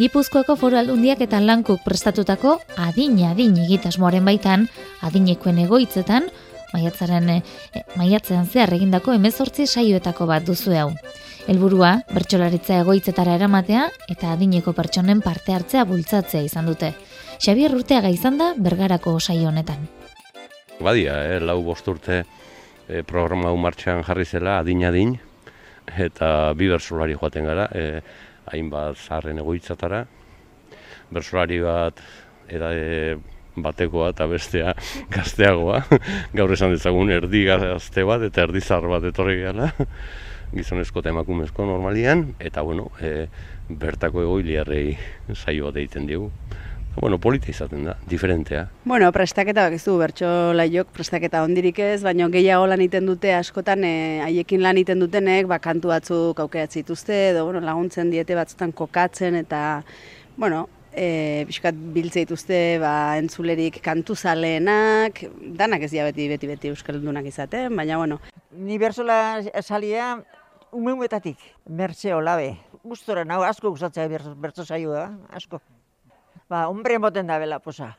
Gipuzkoako 0.00 0.56
foru 0.58 0.80
aldundiak 0.82 1.22
eta 1.28 1.38
lankuk 1.38 1.86
prestatutako 1.86 2.58
adina 2.88 3.30
adin 3.30 3.54
egitasmoaren 3.68 4.26
baitan, 4.26 4.66
adinekoen 5.06 5.62
egoitzetan, 5.68 6.26
maiatzaren, 6.74 7.36
e, 7.38 7.84
maiatzean 7.94 8.50
zehar 8.50 8.74
egindako 8.74 9.14
emezortzi 9.14 9.70
saioetako 9.70 10.26
bat 10.26 10.50
duzu 10.50 10.74
hau. 10.74 10.90
Helburua 11.46 11.92
bertsolaritza 12.10 12.80
egoitzetara 12.82 13.36
eramatea 13.38 13.84
eta 14.10 14.32
adineko 14.34 14.72
pertsonen 14.74 15.20
parte 15.22 15.54
hartzea 15.54 15.84
bultzatzea 15.86 16.42
izan 16.42 16.66
dute. 16.66 16.88
Xabier 17.38 17.76
Urteaga 17.76 18.10
izan 18.10 18.40
da 18.40 18.48
bergarako 18.58 19.12
saio 19.20 19.52
honetan. 19.52 19.84
Badia, 20.82 21.14
eh, 21.28 21.38
lau 21.38 21.60
bost 21.62 21.86
urte 21.86 22.18
eh, 22.24 23.04
programa 23.06 23.52
hau 23.52 23.60
martxan 23.62 24.02
jarri 24.02 24.26
zela 24.26 24.58
adin 24.58 24.82
adin 24.90 25.14
eta 25.94 26.50
bi 26.58 26.66
bersolari 26.66 27.14
joaten 27.14 27.46
gara, 27.46 27.70
eh, 27.70 28.02
hainbat 28.50 28.98
zaharren 28.98 29.38
egoitzatara. 29.38 30.02
Bersolari 31.14 31.62
bat 31.62 32.02
eta 32.50 32.74
e, 32.74 33.16
batekoa 33.54 34.10
eta 34.16 34.26
bestea 34.26 34.74
gazteagoa. 35.14 35.84
Gaur 36.34 36.58
esan 36.58 36.74
dezagun 36.74 37.14
erdi 37.14 37.46
gazte 37.46 38.02
bat 38.02 38.26
eta 38.26 38.48
erdi 38.50 38.66
zahar 38.66 38.90
bat 38.98 39.12
etorri 39.14 39.44
gala 39.46 39.70
gizonezko 40.58 41.02
eta 41.02 41.12
emakumezko 41.12 41.66
normalian, 41.68 42.28
eta 42.40 42.62
bueno, 42.66 42.90
e, 43.00 43.28
bertako 43.68 44.22
egoiliarrei 44.22 44.96
saio 45.34 45.70
bat 45.70 45.82
egiten 45.82 46.06
digu. 46.06 46.30
Bueno, 46.96 47.18
polita 47.20 47.50
izaten 47.52 47.84
da, 47.84 47.98
diferentea. 48.08 48.62
Bueno, 48.88 49.10
prestaketa 49.12 49.66
bakizu, 49.66 49.98
bertso 50.00 50.28
laiok 50.56 50.94
prestaketa 50.96 51.42
ondirik 51.44 51.82
ez, 51.84 52.00
baina 52.02 52.30
gehiago 52.32 52.64
lan 52.70 52.80
iten 52.80 53.04
dute 53.10 53.34
askotan, 53.36 53.84
e, 53.84 54.22
haiekin 54.24 54.64
lan 54.64 54.80
iten 54.80 55.04
dutenek, 55.04 55.44
ba, 55.50 55.60
kantu 55.60 55.92
batzuk 55.92 56.40
aukeratzen 56.40 56.86
dituzte, 56.86 57.18
edo 57.34 57.44
bueno, 57.44 57.60
laguntzen 57.60 58.08
diete 58.14 58.38
batzutan 58.38 58.72
kokatzen, 58.72 59.36
eta, 59.42 59.60
bueno, 60.40 60.64
e, 60.96 61.44
biskat 61.48 61.76
biltze 61.94 62.24
dituzte 62.24 62.60
ba, 62.80 62.94
entzulerik 63.20 63.78
kantu 63.84 64.16
zaleenak, 64.16 65.22
danak 65.58 65.84
ez 65.86 65.92
beti 65.92 66.28
beti 66.32 66.48
beti 66.48 66.72
euskaldunak 66.72 67.28
izaten, 67.28 67.76
baina 67.76 68.00
bueno. 68.00 68.20
Ni 68.56 68.78
bersola 68.80 69.42
salia 69.60 70.16
umeuetatik, 70.76 71.40
mertxe 71.72 72.12
olabe. 72.14 72.52
Gustora 72.84 73.24
nau 73.24 73.40
asko 73.42 73.72
gustatzea 73.72 74.06
bertso 74.36 74.64
saioa, 74.64 75.08
asko. 75.32 75.60
Ba, 76.50 76.66
hombre 76.68 76.98
moten 77.02 77.26
da 77.26 77.40
bela 77.42 77.58
posa. 77.64 77.94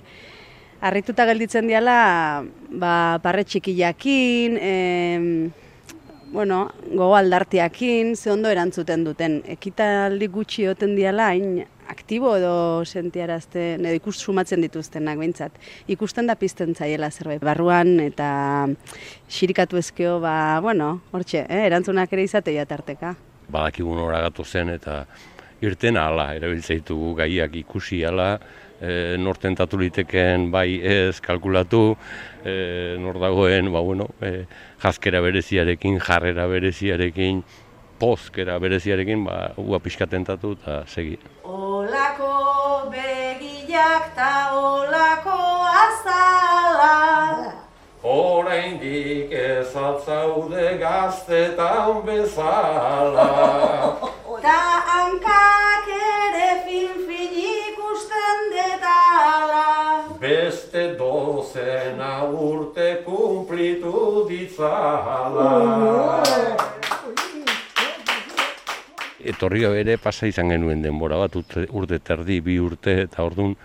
harrituta 0.82 1.26
gelditzen 1.26 1.68
diala, 1.70 1.96
ba, 2.70 2.94
parre 3.22 3.44
txikiakin, 3.44 4.56
e, 4.60 4.72
bueno, 6.32 6.72
gogo 6.88 7.14
aldartiakin, 7.16 8.16
ze 8.16 8.30
ondo 8.32 8.48
erantzuten 8.48 9.04
duten. 9.04 9.42
Ekitaldi 9.52 10.26
gutxi 10.32 10.66
oten 10.70 10.96
diala, 10.96 11.28
hain 11.34 11.66
aktibo 11.92 12.34
edo 12.38 12.54
sentiarazte, 12.88 13.74
edo 13.76 13.92
ikus 13.98 14.16
sumatzen 14.24 14.64
dituztenak 14.64 15.20
behintzat. 15.20 15.58
Ikusten 15.92 16.30
da 16.30 16.36
pizten 16.40 16.74
zaiela 16.74 17.10
zerbait 17.12 17.42
barruan 17.44 17.98
eta 18.02 18.30
xirikatu 19.28 19.80
ezkeo, 19.80 20.18
ba, 20.24 20.34
bueno, 20.64 20.94
hortxe, 21.12 21.44
eh, 21.48 21.66
erantzunak 21.68 22.12
ere 22.16 22.26
izatea 22.28 22.66
tarteka. 22.66 23.14
Badakigun 23.52 24.00
horagatu 24.00 24.44
zen 24.44 24.72
eta 24.72 25.04
irten 25.62 25.98
ala, 26.00 26.32
erabiltzeitu 26.38 27.14
gaiak 27.18 27.54
ikusi 27.62 28.02
ala, 28.08 28.34
e, 28.82 29.16
nor 29.18 29.38
tentatu 29.38 29.78
liteken 29.78 30.50
bai 30.50 30.80
ez 30.82 31.20
kalkulatu, 31.22 31.96
e, 32.44 32.96
nor 33.00 33.20
dagoen, 33.22 33.70
ba, 33.72 33.80
bueno, 33.80 34.08
e, 34.20 34.44
jazkera 34.82 35.22
bereziarekin, 35.22 36.00
jarrera 36.02 36.48
bereziarekin, 36.50 37.44
pozkera 38.02 38.58
bereziarekin, 38.58 39.22
ba, 39.24 39.52
ua 39.62 39.78
pixka 39.78 40.08
tentatu 40.10 40.56
eta 40.58 40.82
segi. 40.90 41.14
Olako 41.46 42.90
begiak 42.90 44.10
ta 44.16 44.34
olako 44.58 45.38
azala. 45.86 46.96
Hora 48.02 48.56
indik 48.58 49.30
ez 49.30 49.70
atzaude 49.76 50.78
gaztetan 50.82 52.02
bezala. 52.06 53.28
Ta 54.42 54.62
hankak 54.88 55.86
ere 55.94 56.48
fin 56.66 57.04
fin 57.06 57.36
ikusten 57.42 58.40
detala. 58.50 59.68
Beste 60.18 60.82
dozena 60.98 62.26
urte 62.26 63.04
kumplitu 63.06 64.26
ditzala 64.26 65.46
Etorri 69.32 69.64
ere 69.64 69.96
pasa 69.98 70.28
izan 70.28 70.52
genuen 70.52 70.82
denbora 70.84 71.16
bat, 71.22 71.36
urte, 71.40 71.66
urte 71.70 71.98
terdi, 72.04 72.40
bi 72.44 72.58
urte, 72.60 73.02
eta 73.06 73.24
ordun 73.24 73.56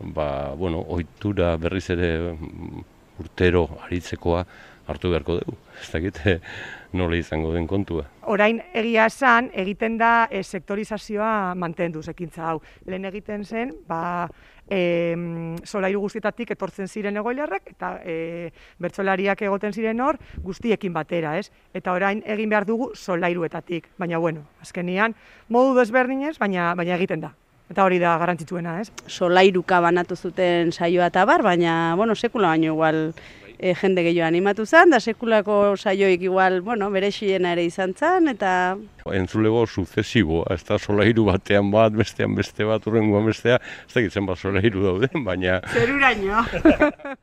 ba, 0.00 0.54
bueno, 0.56 0.80
ohitura 0.88 1.56
berriz 1.60 1.90
ere 1.92 2.10
mm, 2.32 2.84
urtero 3.20 3.66
aritzekoa 3.84 4.44
hartu 4.90 5.10
beharko 5.12 5.38
dugu. 5.40 5.56
Ez 5.80 5.90
dakit 5.92 6.20
nola 6.98 7.18
izango 7.18 7.52
den 7.54 7.68
kontua. 7.70 8.06
Orain 8.32 8.60
egia 8.74 9.06
esan 9.10 9.50
egiten 9.54 9.98
da 10.00 10.26
e, 10.30 10.42
sektorizazioa 10.42 11.54
mantendu 11.54 12.02
ekintza 12.10 12.48
hau. 12.50 12.58
Lehen 12.86 13.06
egiten 13.10 13.44
zen, 13.44 13.74
ba, 13.86 14.28
e, 14.70 15.60
solairu 15.64 16.00
guztietatik 16.06 16.54
etortzen 16.54 16.88
ziren 16.88 17.18
egoilarrak 17.20 17.74
eta 17.74 17.96
e, 18.04 18.50
bertsolariak 18.78 19.42
egoten 19.42 19.74
ziren 19.74 20.00
hor 20.00 20.18
guztiekin 20.44 20.94
batera, 20.94 21.36
ez? 21.38 21.50
Eta 21.74 21.92
orain 21.92 22.22
egin 22.24 22.50
behar 22.50 22.66
dugu 22.68 22.92
solairuetatik, 22.94 23.90
baina 23.98 24.18
bueno, 24.18 24.46
azkenian 24.62 25.16
modu 25.48 25.76
desberdinez, 25.78 26.38
baina 26.38 26.72
baina 26.78 26.96
egiten 26.96 27.26
da. 27.26 27.34
Eta 27.70 27.84
hori 27.86 28.00
da 28.02 28.16
garrantzitsuena, 28.18 28.80
ez? 28.82 28.88
Solairuka 29.06 29.78
banatu 29.82 30.16
zuten 30.16 30.72
saioa 30.74 31.06
eta 31.12 31.22
bar, 31.24 31.44
baina, 31.46 31.94
bueno, 31.96 32.16
sekula 32.18 32.50
baino 32.50 32.72
igual 32.72 33.12
e, 33.60 33.74
jende 33.76 34.02
gehiago 34.06 34.26
animatu 34.26 34.64
zen, 34.66 34.90
da 34.90 35.00
sekulako 35.00 35.76
saioik 35.76 36.22
igual, 36.22 36.60
bueno, 36.64 36.90
bere 36.90 37.10
ere 37.10 37.64
izan 37.64 37.94
zen, 37.94 38.28
eta... 38.28 38.76
Entzulego 39.12 39.66
suzesibo, 39.66 40.44
ez 40.50 40.62
da 40.64 40.78
solairu 40.78 41.24
batean 41.24 41.70
bat, 41.70 41.92
bestean 41.92 42.34
beste 42.34 42.64
bat, 42.64 42.86
urrengoan 42.86 43.26
bestea, 43.26 43.60
ez 43.86 43.94
da 43.94 44.00
gitzen 44.00 44.26
bat 44.26 44.38
solairu 44.38 44.82
dauden, 44.82 45.24
baina... 45.24 45.60
Zeruraino! 45.72 46.44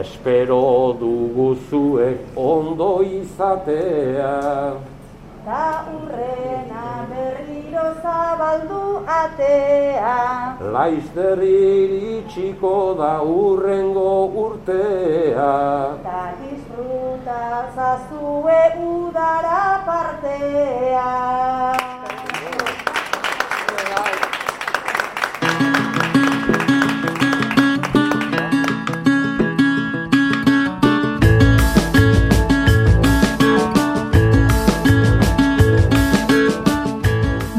Espero 0.00 0.96
dugu 0.98 1.54
zuek 1.68 2.36
ondo 2.36 3.02
izatea. 3.04 4.32
Ta 5.44 5.66
urrena 5.92 7.06
berriro 7.72 7.94
zabaldu 8.02 9.04
atea. 9.06 10.56
Laizter 10.60 11.38
iritsiko 11.42 12.94
da 12.98 13.22
urrengo 13.22 14.26
urtea. 14.44 15.96
Ta 16.04 16.34
disfruta 16.40 17.72
zazue 17.74 18.60
udara 18.76 19.64
partea. 19.86 21.10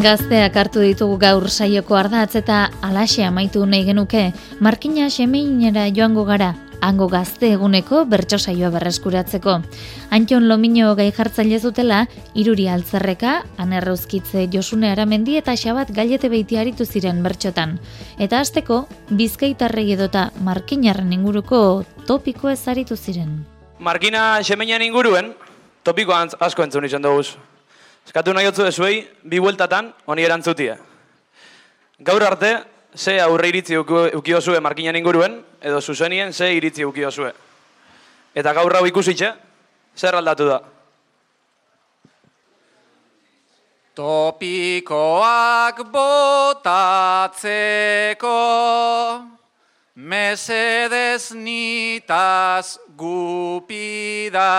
Gazteak 0.03 0.57
hartu 0.59 0.81
ditugu 0.83 1.13
gaur 1.15 1.45
saioko 1.47 1.95
ardatz 1.95 2.33
eta 2.35 2.57
alaxe 2.83 3.23
amaitu 3.23 3.61
nahi 3.63 3.85
genuke, 3.87 4.23
markina 4.59 5.05
semeinera 5.07 5.85
joango 5.95 6.25
gara, 6.27 6.49
hango 6.83 7.07
gazte 7.07 7.53
eguneko 7.55 8.01
bertso 8.11 8.35
saioa 8.37 8.71
berreskuratzeko. 8.73 9.53
Antion 10.11 10.49
Lomino 10.49 10.89
gai 10.99 11.05
jartzaile 11.15 11.59
zutela, 11.59 12.01
iruri 12.35 12.67
altzerreka, 12.67 13.37
anerrauzkitze 13.63 14.49
Josune 14.51 14.91
Aramendi 14.91 15.37
eta 15.39 15.55
Xabat 15.55 15.95
Gailete 15.95 16.27
Beiti 16.27 16.59
aritu 16.59 16.83
ziren 16.83 17.23
bertxotan. 17.23 17.77
Eta 18.19 18.43
hasteko 18.43 18.81
bizkaitarrei 19.07 19.87
edota 19.95 20.31
markinarren 20.43 21.15
inguruko 21.15 21.85
topiko 22.11 22.51
ez 22.51 22.59
aritu 22.67 22.99
ziren. 22.99 23.45
Markina 23.79 24.43
xemeinan 24.43 24.83
inguruen, 24.83 25.31
topiko 25.87 26.19
asko 26.19 26.67
entzun 26.67 26.91
izan 26.91 27.07
dugu. 27.07 27.23
Eskatu 28.05 28.33
nahi 28.35 28.47
otzu 28.47 28.65
ezuei, 28.67 29.07
bi 29.23 29.39
bueltatan, 29.39 29.93
honi 30.05 30.23
erantzutia. 30.25 30.77
Gaur 32.03 32.23
arte, 32.23 32.63
ze 32.95 33.19
aurre 33.21 33.47
iritzi 33.49 33.77
uki- 33.79 34.11
ukiozue 34.15 34.59
markinan 34.59 34.95
inguruen, 34.95 35.43
edo 35.61 35.81
zuzenien 35.81 36.33
ze 36.33 36.53
iritzi 36.53 36.85
ukiozue. 36.85 37.33
Eta 38.35 38.53
gaur 38.53 38.75
hau 38.75 38.85
ikusitxe, 38.85 39.33
zer 39.95 40.15
aldatu 40.15 40.45
da? 40.49 40.61
Topikoak 43.93 45.83
botatzeko 45.93 47.29
mesedez 49.95 51.31
nitaz 51.37 52.79
gupida. 52.97 54.49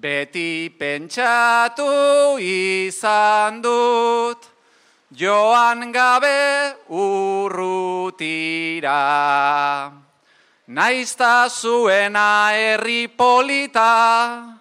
Beti 0.00 0.72
pentsatu 0.80 2.40
izan 2.40 3.60
dut 3.60 4.48
joan 5.12 5.92
gabe 5.92 6.72
urrutira. 6.88 8.96
Naizta 10.68 11.50
zuena 11.50 12.48
herri 12.56 13.08
polita, 13.08 14.56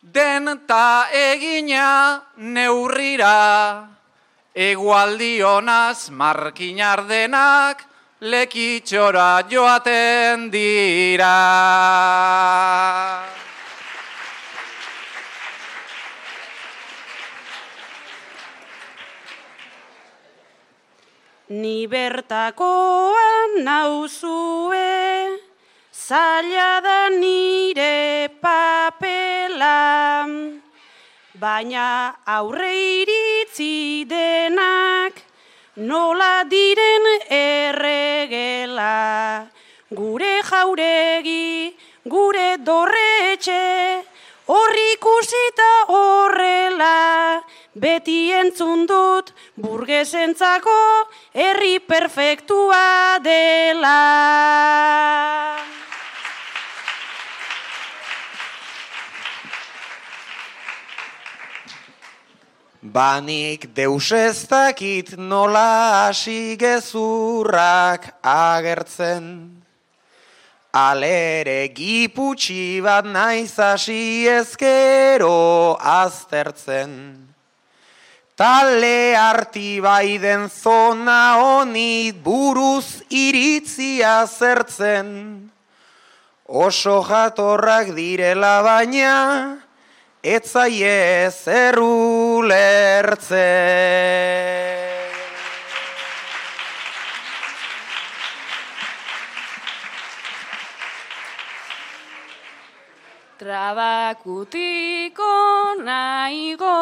den 0.00 0.60
ta 0.66 1.08
egina 1.12 2.22
neurrira, 2.38 3.86
egualdionaz 4.54 6.08
markinar 6.08 7.04
denak 7.04 7.84
lekitxora 8.20 9.42
joaten 9.50 10.48
dira. 10.48 11.36
Ni 21.50 21.88
bertakoan 21.90 23.64
nauzue, 23.66 25.34
zaila 25.90 26.78
da 26.78 27.08
nire 27.10 28.30
papela, 28.38 30.30
baina 31.34 32.14
aurre 32.24 32.70
iritzi 33.02 34.06
denak, 34.06 35.18
nola 35.74 36.44
diren 36.46 37.08
erregela, 37.26 38.94
gure 39.90 40.36
jauregi, 40.46 41.74
gure 42.06 42.58
dorretxe, 42.62 44.04
horri 44.46 44.86
ikusita 44.94 45.72
horrela, 45.88 47.42
beti 47.74 48.32
entzun 48.34 48.86
dut 48.86 49.32
burgesentzako 49.54 50.78
herri 51.34 51.78
perfektua 51.78 53.18
dela. 53.22 53.98
Banik 62.82 63.68
deus 63.76 64.10
ez 64.10 64.48
dakit 64.48 65.14
nola 65.16 66.08
hasi 66.08 66.56
gezurrak 66.58 68.08
agertzen. 68.24 69.62
Alere 70.72 71.68
giputxi 71.74 72.80
bat 72.82 73.04
naiz 73.04 73.54
hasi 73.58 74.26
ezkero 74.26 75.76
aztertzen. 75.78 77.29
Tale 78.40 79.12
arti 79.20 79.84
bai 79.84 80.16
den 80.16 80.48
zona 80.48 81.36
honi 81.36 82.08
buruz 82.24 83.02
iritzia 83.12 84.24
zertzen. 84.24 85.50
Oso 86.48 87.04
jatorrak 87.04 87.92
direla 87.92 88.62
baina, 88.64 89.60
etzaie 90.24 91.28
zer 91.28 91.76
ulertzen. 91.84 93.28
Trabakutiko 103.36 105.28
naigo, 105.84 106.76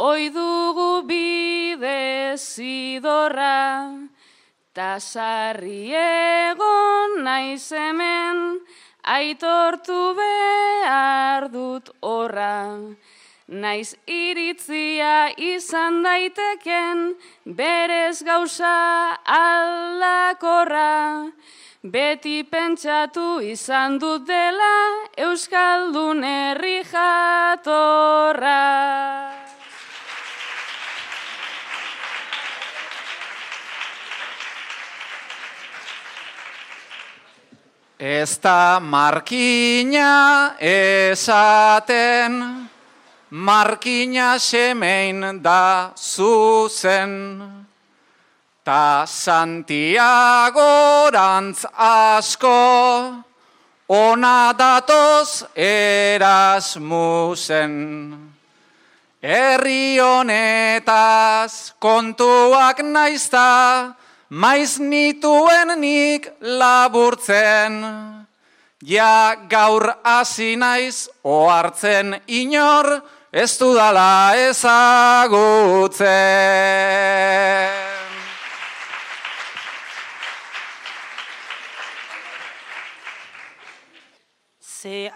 oi 0.00 0.30
dugu 0.32 1.02
bide 1.04 2.32
zidorra, 2.40 3.92
ta 4.72 4.96
sarri 4.96 5.92
egon 5.92 7.18
naiz 7.26 7.68
hemen, 7.76 8.38
aitortu 9.04 10.14
behar 10.16 11.50
dut 11.52 11.90
horra. 12.00 12.80
Naiz 13.50 13.92
iritzia 14.06 15.34
izan 15.36 16.00
daiteken, 16.06 17.16
berez 17.44 18.22
gauza 18.24 19.18
aldakorra. 19.36 21.28
Beti 21.82 22.38
pentsatu 22.44 23.40
izan 23.44 23.98
dut 23.98 24.24
dela 24.28 24.76
Euskaldun 25.28 26.24
herri 26.24 26.80
jatorra. 26.88 28.60
Ez 38.00 38.40
da 38.40 38.80
markina 38.80 40.56
esaten, 40.58 42.64
markina 43.28 44.38
semein 44.38 45.42
da 45.42 45.92
zuzen. 45.94 47.66
Ta 48.64 49.04
Santiagorantz 49.04 51.66
asko, 51.76 53.12
ona 53.88 54.54
datoz 54.56 55.44
erasmusen. 55.54 57.70
Herri 59.20 59.98
honetaz 60.00 61.74
kontuak 61.78 62.80
naizta, 62.80 63.94
maiz 64.30 64.78
nituen 64.78 65.80
nik 65.80 66.32
laburtzen. 66.40 67.84
Ja 68.82 69.34
gaur 69.50 69.92
hasi 70.02 70.56
naiz 70.56 71.08
ohartzen 71.22 72.20
inor, 72.26 73.02
ez 73.32 73.58
dudala 73.58 74.34
ezagutzen. 74.48 76.10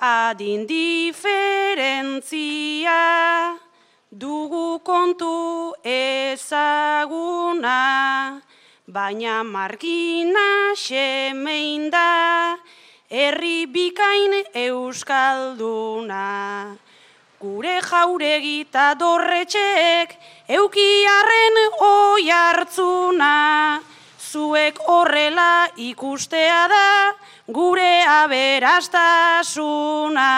adin 0.04 0.68
diferentzia, 0.68 3.56
dugu 4.10 4.80
kontu 4.84 5.72
ezaguna, 5.84 7.80
baina 8.94 9.42
margina 9.42 10.70
semein 10.78 11.90
da, 11.90 12.54
herri 13.10 13.66
bikain 13.66 14.46
euskalduna. 14.54 16.22
Gure 17.42 17.80
jauregi 17.82 18.60
eta 18.62 18.94
dorretxek, 19.00 20.14
eukiarren 20.58 21.58
oi 21.88 22.30
hartzuna, 22.36 23.32
zuek 24.30 24.78
horrela 24.86 25.66
ikustea 25.90 26.62
da, 26.70 26.86
gure 27.58 27.92
aberastasuna. 28.20 30.30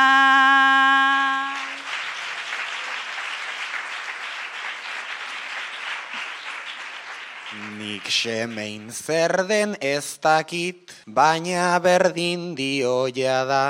Nik 7.86 8.08
semein 8.10 8.88
zer 8.90 9.44
den 9.46 9.76
ez 9.78 10.18
dakit, 10.18 10.90
baina 11.06 11.78
berdin 11.78 12.56
dioia 12.58 13.44
da. 13.46 13.66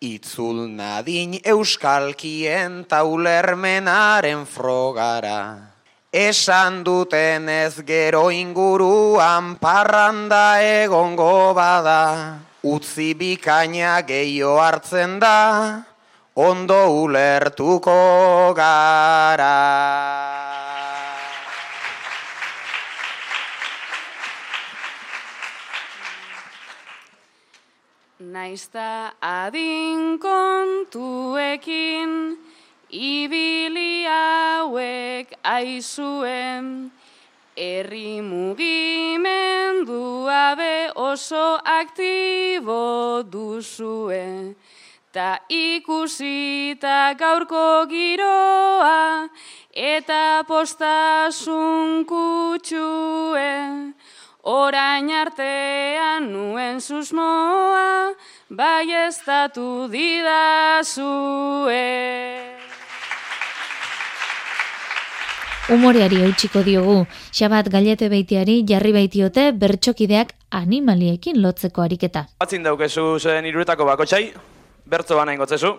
Itzul 0.00 0.62
nadin 0.72 1.34
euskalkien 1.52 2.86
taulermenaren 2.88 4.46
frogara. 4.48 5.40
Esan 6.08 6.80
duten 6.88 7.52
ez 7.52 7.84
gero 7.84 8.30
inguruan 8.32 9.58
parranda 9.60 10.46
egongo 10.64 11.52
bada. 11.52 12.40
Utzi 12.64 13.12
bikaina 13.12 13.98
gehiago 14.08 14.56
hartzen 14.64 15.18
da, 15.20 15.84
ondo 16.48 16.80
ulertuko 17.04 18.00
gara. 18.56 20.23
Naizta 28.34 29.14
adin 29.22 30.18
kontuekin, 30.18 32.10
ibili 32.90 34.02
hauek 34.10 35.38
aizuen, 35.44 36.90
herri 37.56 38.20
mugimendua 38.30 40.56
be 40.58 40.90
oso 40.96 41.60
aktibo 41.62 43.22
duzue. 43.22 44.56
Ta 45.12 45.38
ikusita 45.48 47.14
gaurko 47.14 47.86
giroa, 47.86 49.28
eta 49.70 50.42
postasun 50.48 52.04
kutsue. 52.04 53.94
Orain 54.44 55.08
artean 55.08 56.26
nuen 56.28 56.76
susmoa, 56.84 58.12
bai 58.52 58.92
estatu 59.06 59.88
didazue. 59.88 61.06
Umoreari 65.72 66.20
eutxiko 66.26 66.60
diogu, 66.60 67.06
xabat 67.32 67.70
galete 67.72 68.10
beitiari 68.12 68.58
jarri 68.68 68.92
baitiote 68.92 69.46
bertxokideak 69.56 70.34
animaliekin 70.60 71.40
lotzeko 71.40 71.80
ariketa. 71.86 72.26
Batzin 72.36 72.68
daukezu 72.68 73.16
zen 73.18 73.48
iruretako 73.48 73.86
bakotxai, 73.88 74.26
bertzo 74.84 75.16
bana 75.16 75.32
ingotzezu. 75.32 75.72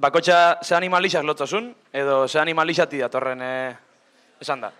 Bakotxa 0.00 0.64
ze 0.64 0.74
animalixak 0.74 1.28
lotzozun, 1.28 1.68
edo 1.92 2.24
ze 2.28 2.40
animalixati 2.40 3.04
datorren 3.04 3.44
eh, 3.44 3.76
esan 4.40 4.64
da. 4.64 4.72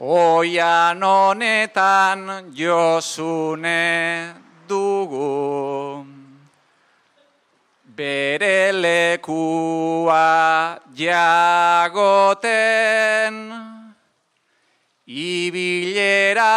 Oian 0.00 1.02
honetan 1.04 2.48
josune 2.56 4.32
dugu. 4.66 6.06
Bere 7.84 8.72
lekua 8.72 10.24
jagoten 10.96 12.14
Ibilera 15.06 16.56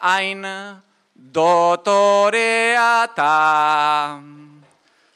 hain 0.00 0.46
dotorea 1.32 3.06
ta 3.14 4.20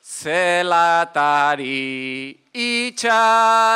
Zelatari 0.05 1.65
itxaroten 2.53 3.75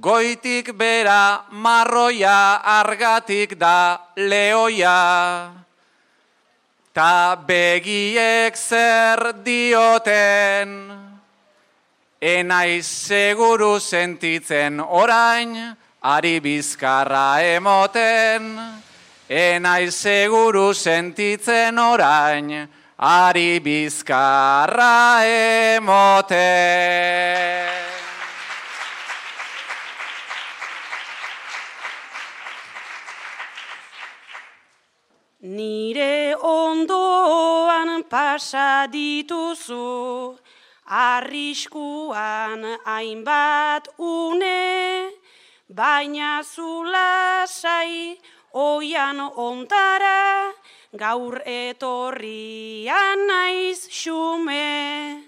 Goitik 0.00 0.78
bera 0.78 1.42
marroia 1.50 2.62
argatik 2.62 3.58
da 3.58 3.98
leoia, 4.14 5.50
ta 6.94 7.34
begiek 7.34 8.54
zer 8.54 9.32
dioten, 9.42 10.70
enaiz 12.22 12.86
seguru 12.86 13.80
sentitzen 13.80 14.78
orain, 14.78 15.74
ari 16.02 16.38
bizkarra 16.38 17.42
emoten, 17.42 18.54
enaiz 19.28 19.98
seguru 19.98 20.74
sentitzen 20.74 21.78
orain, 21.78 22.68
ari 22.98 23.58
bizkarra 23.58 25.26
emoten. 25.26 27.78
Nire 35.40 36.34
ondoan 36.34 38.02
pasa 38.38 38.86
dituzu, 38.86 40.38
arriskuan 40.86 42.62
hainbat 42.86 43.90
une, 43.98 45.10
baina 45.66 46.38
zulasai 46.46 48.14
oian 48.54 49.18
ontara, 49.18 50.54
gaur 50.94 51.42
etorrian 51.44 53.26
naiz 53.26 53.90
xume. 53.90 55.18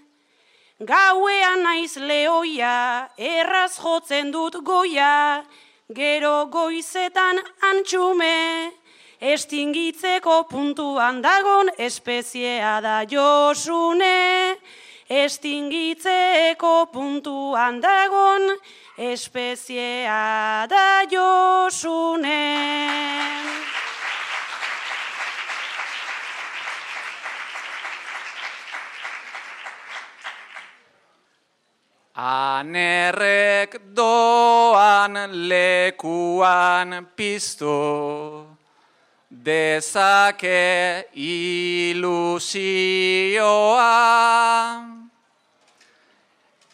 Gauean 0.78 1.66
naiz 1.66 1.96
leoia, 1.98 3.10
erraz 3.18 3.74
jotzen 3.82 4.30
dut 4.30 4.62
goia, 4.62 5.42
gero 5.90 6.46
goizetan 6.46 7.42
antxume. 7.58 8.70
Estingitzeko 9.20 10.46
puntuan 10.48 11.20
dagon 11.20 11.68
espeziea 11.76 12.80
da 12.80 13.04
josune. 13.04 14.56
Estingitzeko 15.10 16.86
puntuan 16.92 17.82
dagon 17.82 18.48
espeziea 18.96 20.66
da 20.70 21.04
josune. 21.04 22.40
Anerrek 32.14 33.76
doan 33.96 35.16
lekuan 35.48 37.06
piztu, 37.16 38.56
dezake 39.44 41.04
ilusioa. 41.14 42.60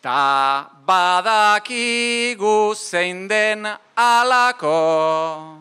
Ta 0.02 0.70
badakigu 0.86 2.74
zein 2.74 3.28
den 3.28 3.66
alako, 3.96 5.58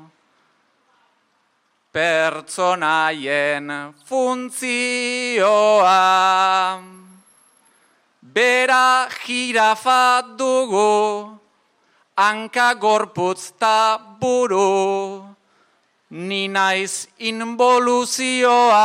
pertsonaien 1.93 3.67
funtzioa. 4.05 5.23
Bera 8.35 9.07
jirafa 9.25 10.21
dugu, 10.37 11.39
hanka 12.17 12.73
gorputz 12.75 13.51
ta 13.59 13.97
buru, 14.19 15.34
ni 16.15 16.47
naiz 16.47 17.07
involuzioa, 17.19 18.79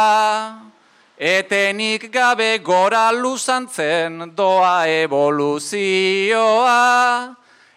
etenik 1.16 2.11
gabe 2.11 2.59
gora 2.59 3.12
luzantzen 3.12 4.35
doa 4.35 4.87
evoluzioa, 4.87 6.74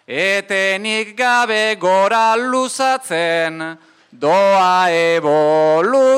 etenik 0.08 1.16
gabe 1.16 1.76
gora 1.78 2.34
luzatzen 2.36 3.78
doa 4.10 4.90
evoluzioa. 4.90 6.14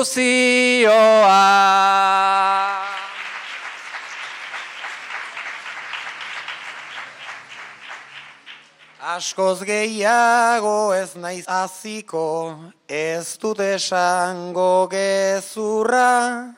Askoz 9.17 9.63
gehiago 9.65 10.93
ez 10.93 11.15
naiz 11.17 11.47
aziko, 11.49 12.53
ez 12.85 13.33
dut 13.41 13.57
esango 13.65 14.85
gezurra, 14.91 16.53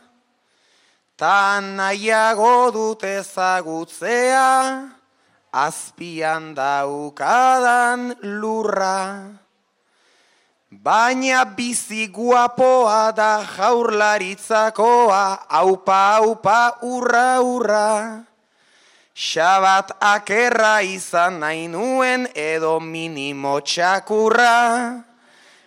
tan 1.15 1.69
nahiago 1.77 2.67
dut 2.75 3.05
ezagutzea, 3.07 4.49
azpian 5.55 6.51
daukadan 6.57 8.11
lurra. 8.41 8.99
Baina 10.69 11.45
bizi 11.55 12.09
guapoa 12.11 13.13
da 13.15 13.33
jaurlaritzakoa, 13.55 15.23
aupa, 15.63 16.01
aupa, 16.19 16.59
urra, 16.83 17.29
urra. 17.39 17.87
Xabat 19.19 19.91
akerra 19.99 20.79
izan 20.79 21.41
nahi 21.43 21.67
nuen 21.67 22.23
edo 22.31 22.79
minimo 22.79 23.59
txakurra. 23.59 25.03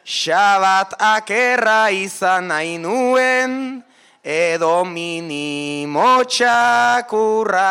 Xabat 0.08 0.96
akerra 0.96 1.92
izan 1.92 2.48
nahi 2.48 2.78
nuen 2.80 3.84
edo 4.24 4.86
minimo 4.88 6.24
txakurra. 6.24 7.68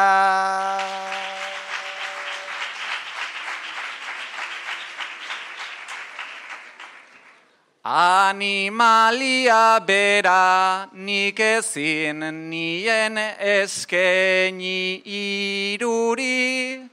Animalia 7.83 9.79
bera 9.83 10.87
nik 10.93 11.39
ezin 11.39 12.19
nien 12.49 13.17
eskeni 13.17 15.01
iruri, 15.01 16.87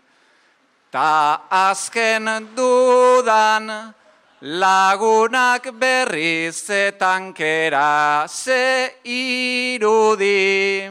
ta 0.91 1.43
azken 1.51 2.49
dudan 2.57 3.95
lagunak 4.41 5.79
berriz 5.79 6.71
etankera 6.71 8.27
ze 8.27 8.95
irudi. 9.05 10.89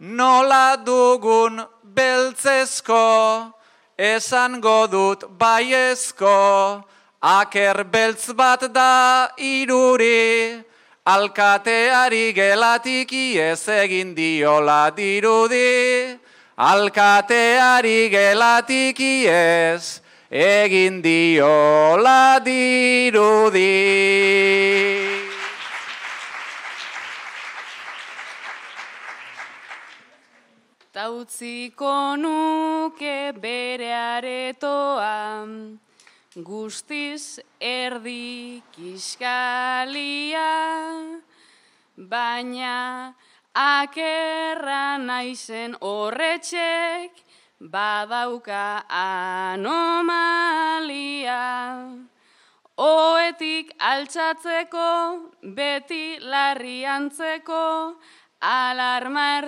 Nola 0.00 0.76
dugun 0.82 1.60
beltzezko, 1.84 3.52
esango 3.98 4.86
dut 4.86 5.28
baiezko, 5.38 6.82
Aker 7.22 7.84
beltz 7.84 8.32
bat 8.32 8.62
da 8.72 9.28
iruri, 9.36 10.64
alkateari 11.04 12.32
gelatik 12.32 13.12
iez 13.12 13.68
egin 13.68 14.14
diola 14.16 14.88
dirudi. 14.96 16.16
Alkateari 16.56 18.08
gelatik 18.08 19.00
iez 19.00 20.00
egin 20.30 21.02
diola 21.02 22.40
dirudi. 22.40 23.68
Tautziko 30.92 32.16
nuke 32.16 33.32
bere 33.36 33.92
aretoa, 33.92 35.44
guztiz 36.44 37.40
erdi 37.60 38.62
kiskalia, 38.74 40.50
baina 41.96 43.14
akerra 43.54 44.98
naizen 44.98 45.74
horretxek 45.80 47.12
badauka 47.60 48.84
anomalia. 48.88 50.16
Oetik 52.80 53.74
altxatzeko, 53.78 54.90
beti 55.56 56.18
larri 56.20 56.84
antzeko, 56.86 57.96
alarma 58.40 59.42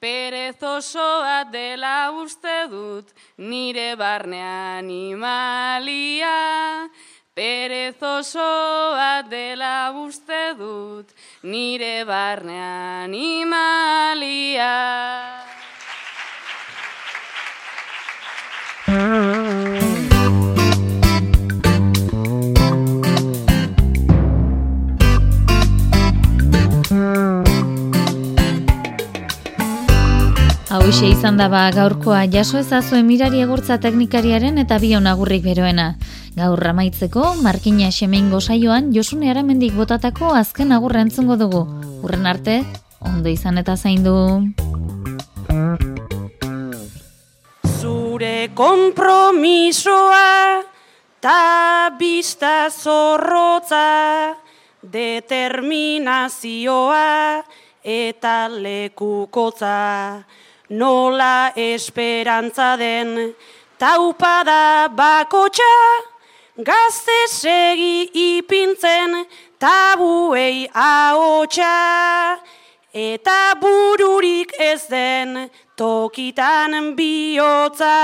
itzalia. 0.00 0.52
Perezosoa 0.58 1.44
dela 1.50 2.10
uste 2.12 2.68
dut, 2.70 3.12
nire 3.38 3.96
barne 3.96 4.42
animalia. 4.78 6.28
Perezosoa 7.34 9.22
dela 9.28 9.92
uste 9.94 10.54
dut, 10.56 11.06
nire 11.42 12.04
barne 12.04 12.60
animalia. 13.04 14.74
Hau 30.98 31.06
izan 31.06 31.36
da 31.38 31.46
ba 31.46 31.60
gaurkoa 31.70 32.26
jaso 32.26 32.58
ezazue 32.58 33.06
mirari 33.06 33.38
egurtza 33.38 33.78
teknikariaren 33.78 34.58
eta 34.58 34.82
bion 34.82 35.06
agurrik 35.06 35.44
beroena. 35.44 35.94
Gaur 36.34 36.58
ramaitzeko, 36.58 37.38
Markina 37.38 37.92
Xemeingo 37.94 38.42
saioan 38.42 38.90
Josune 38.90 39.30
Aramendik 39.30 39.78
botatako 39.78 40.34
azken 40.34 40.74
agurra 40.74 41.06
entzungo 41.06 41.38
dugu. 41.38 41.70
Urren 42.02 42.26
arte, 42.26 42.66
ondo 42.98 43.30
izan 43.30 43.62
eta 43.62 43.76
zaindu. 43.76 44.42
Zure 47.78 48.50
kompromisoa 48.58 50.66
ta 51.22 51.94
bista 51.94 52.74
zorrotza 52.74 54.34
determinazioa 54.82 57.46
eta 57.86 58.50
lekukotza 58.50 60.26
nola 60.70 61.52
esperantza 61.56 62.76
den 62.76 63.34
taupada 63.78 64.88
bakotxa 64.88 65.74
gazte 66.58 67.18
segi 67.28 68.10
ipintzen 68.12 69.26
tabuei 69.58 70.68
ahotsa 70.74 72.38
eta 72.92 73.54
bururik 73.60 74.52
ez 74.58 74.88
den 74.90 75.50
tokitan 75.76 76.96
bihotza. 76.96 77.96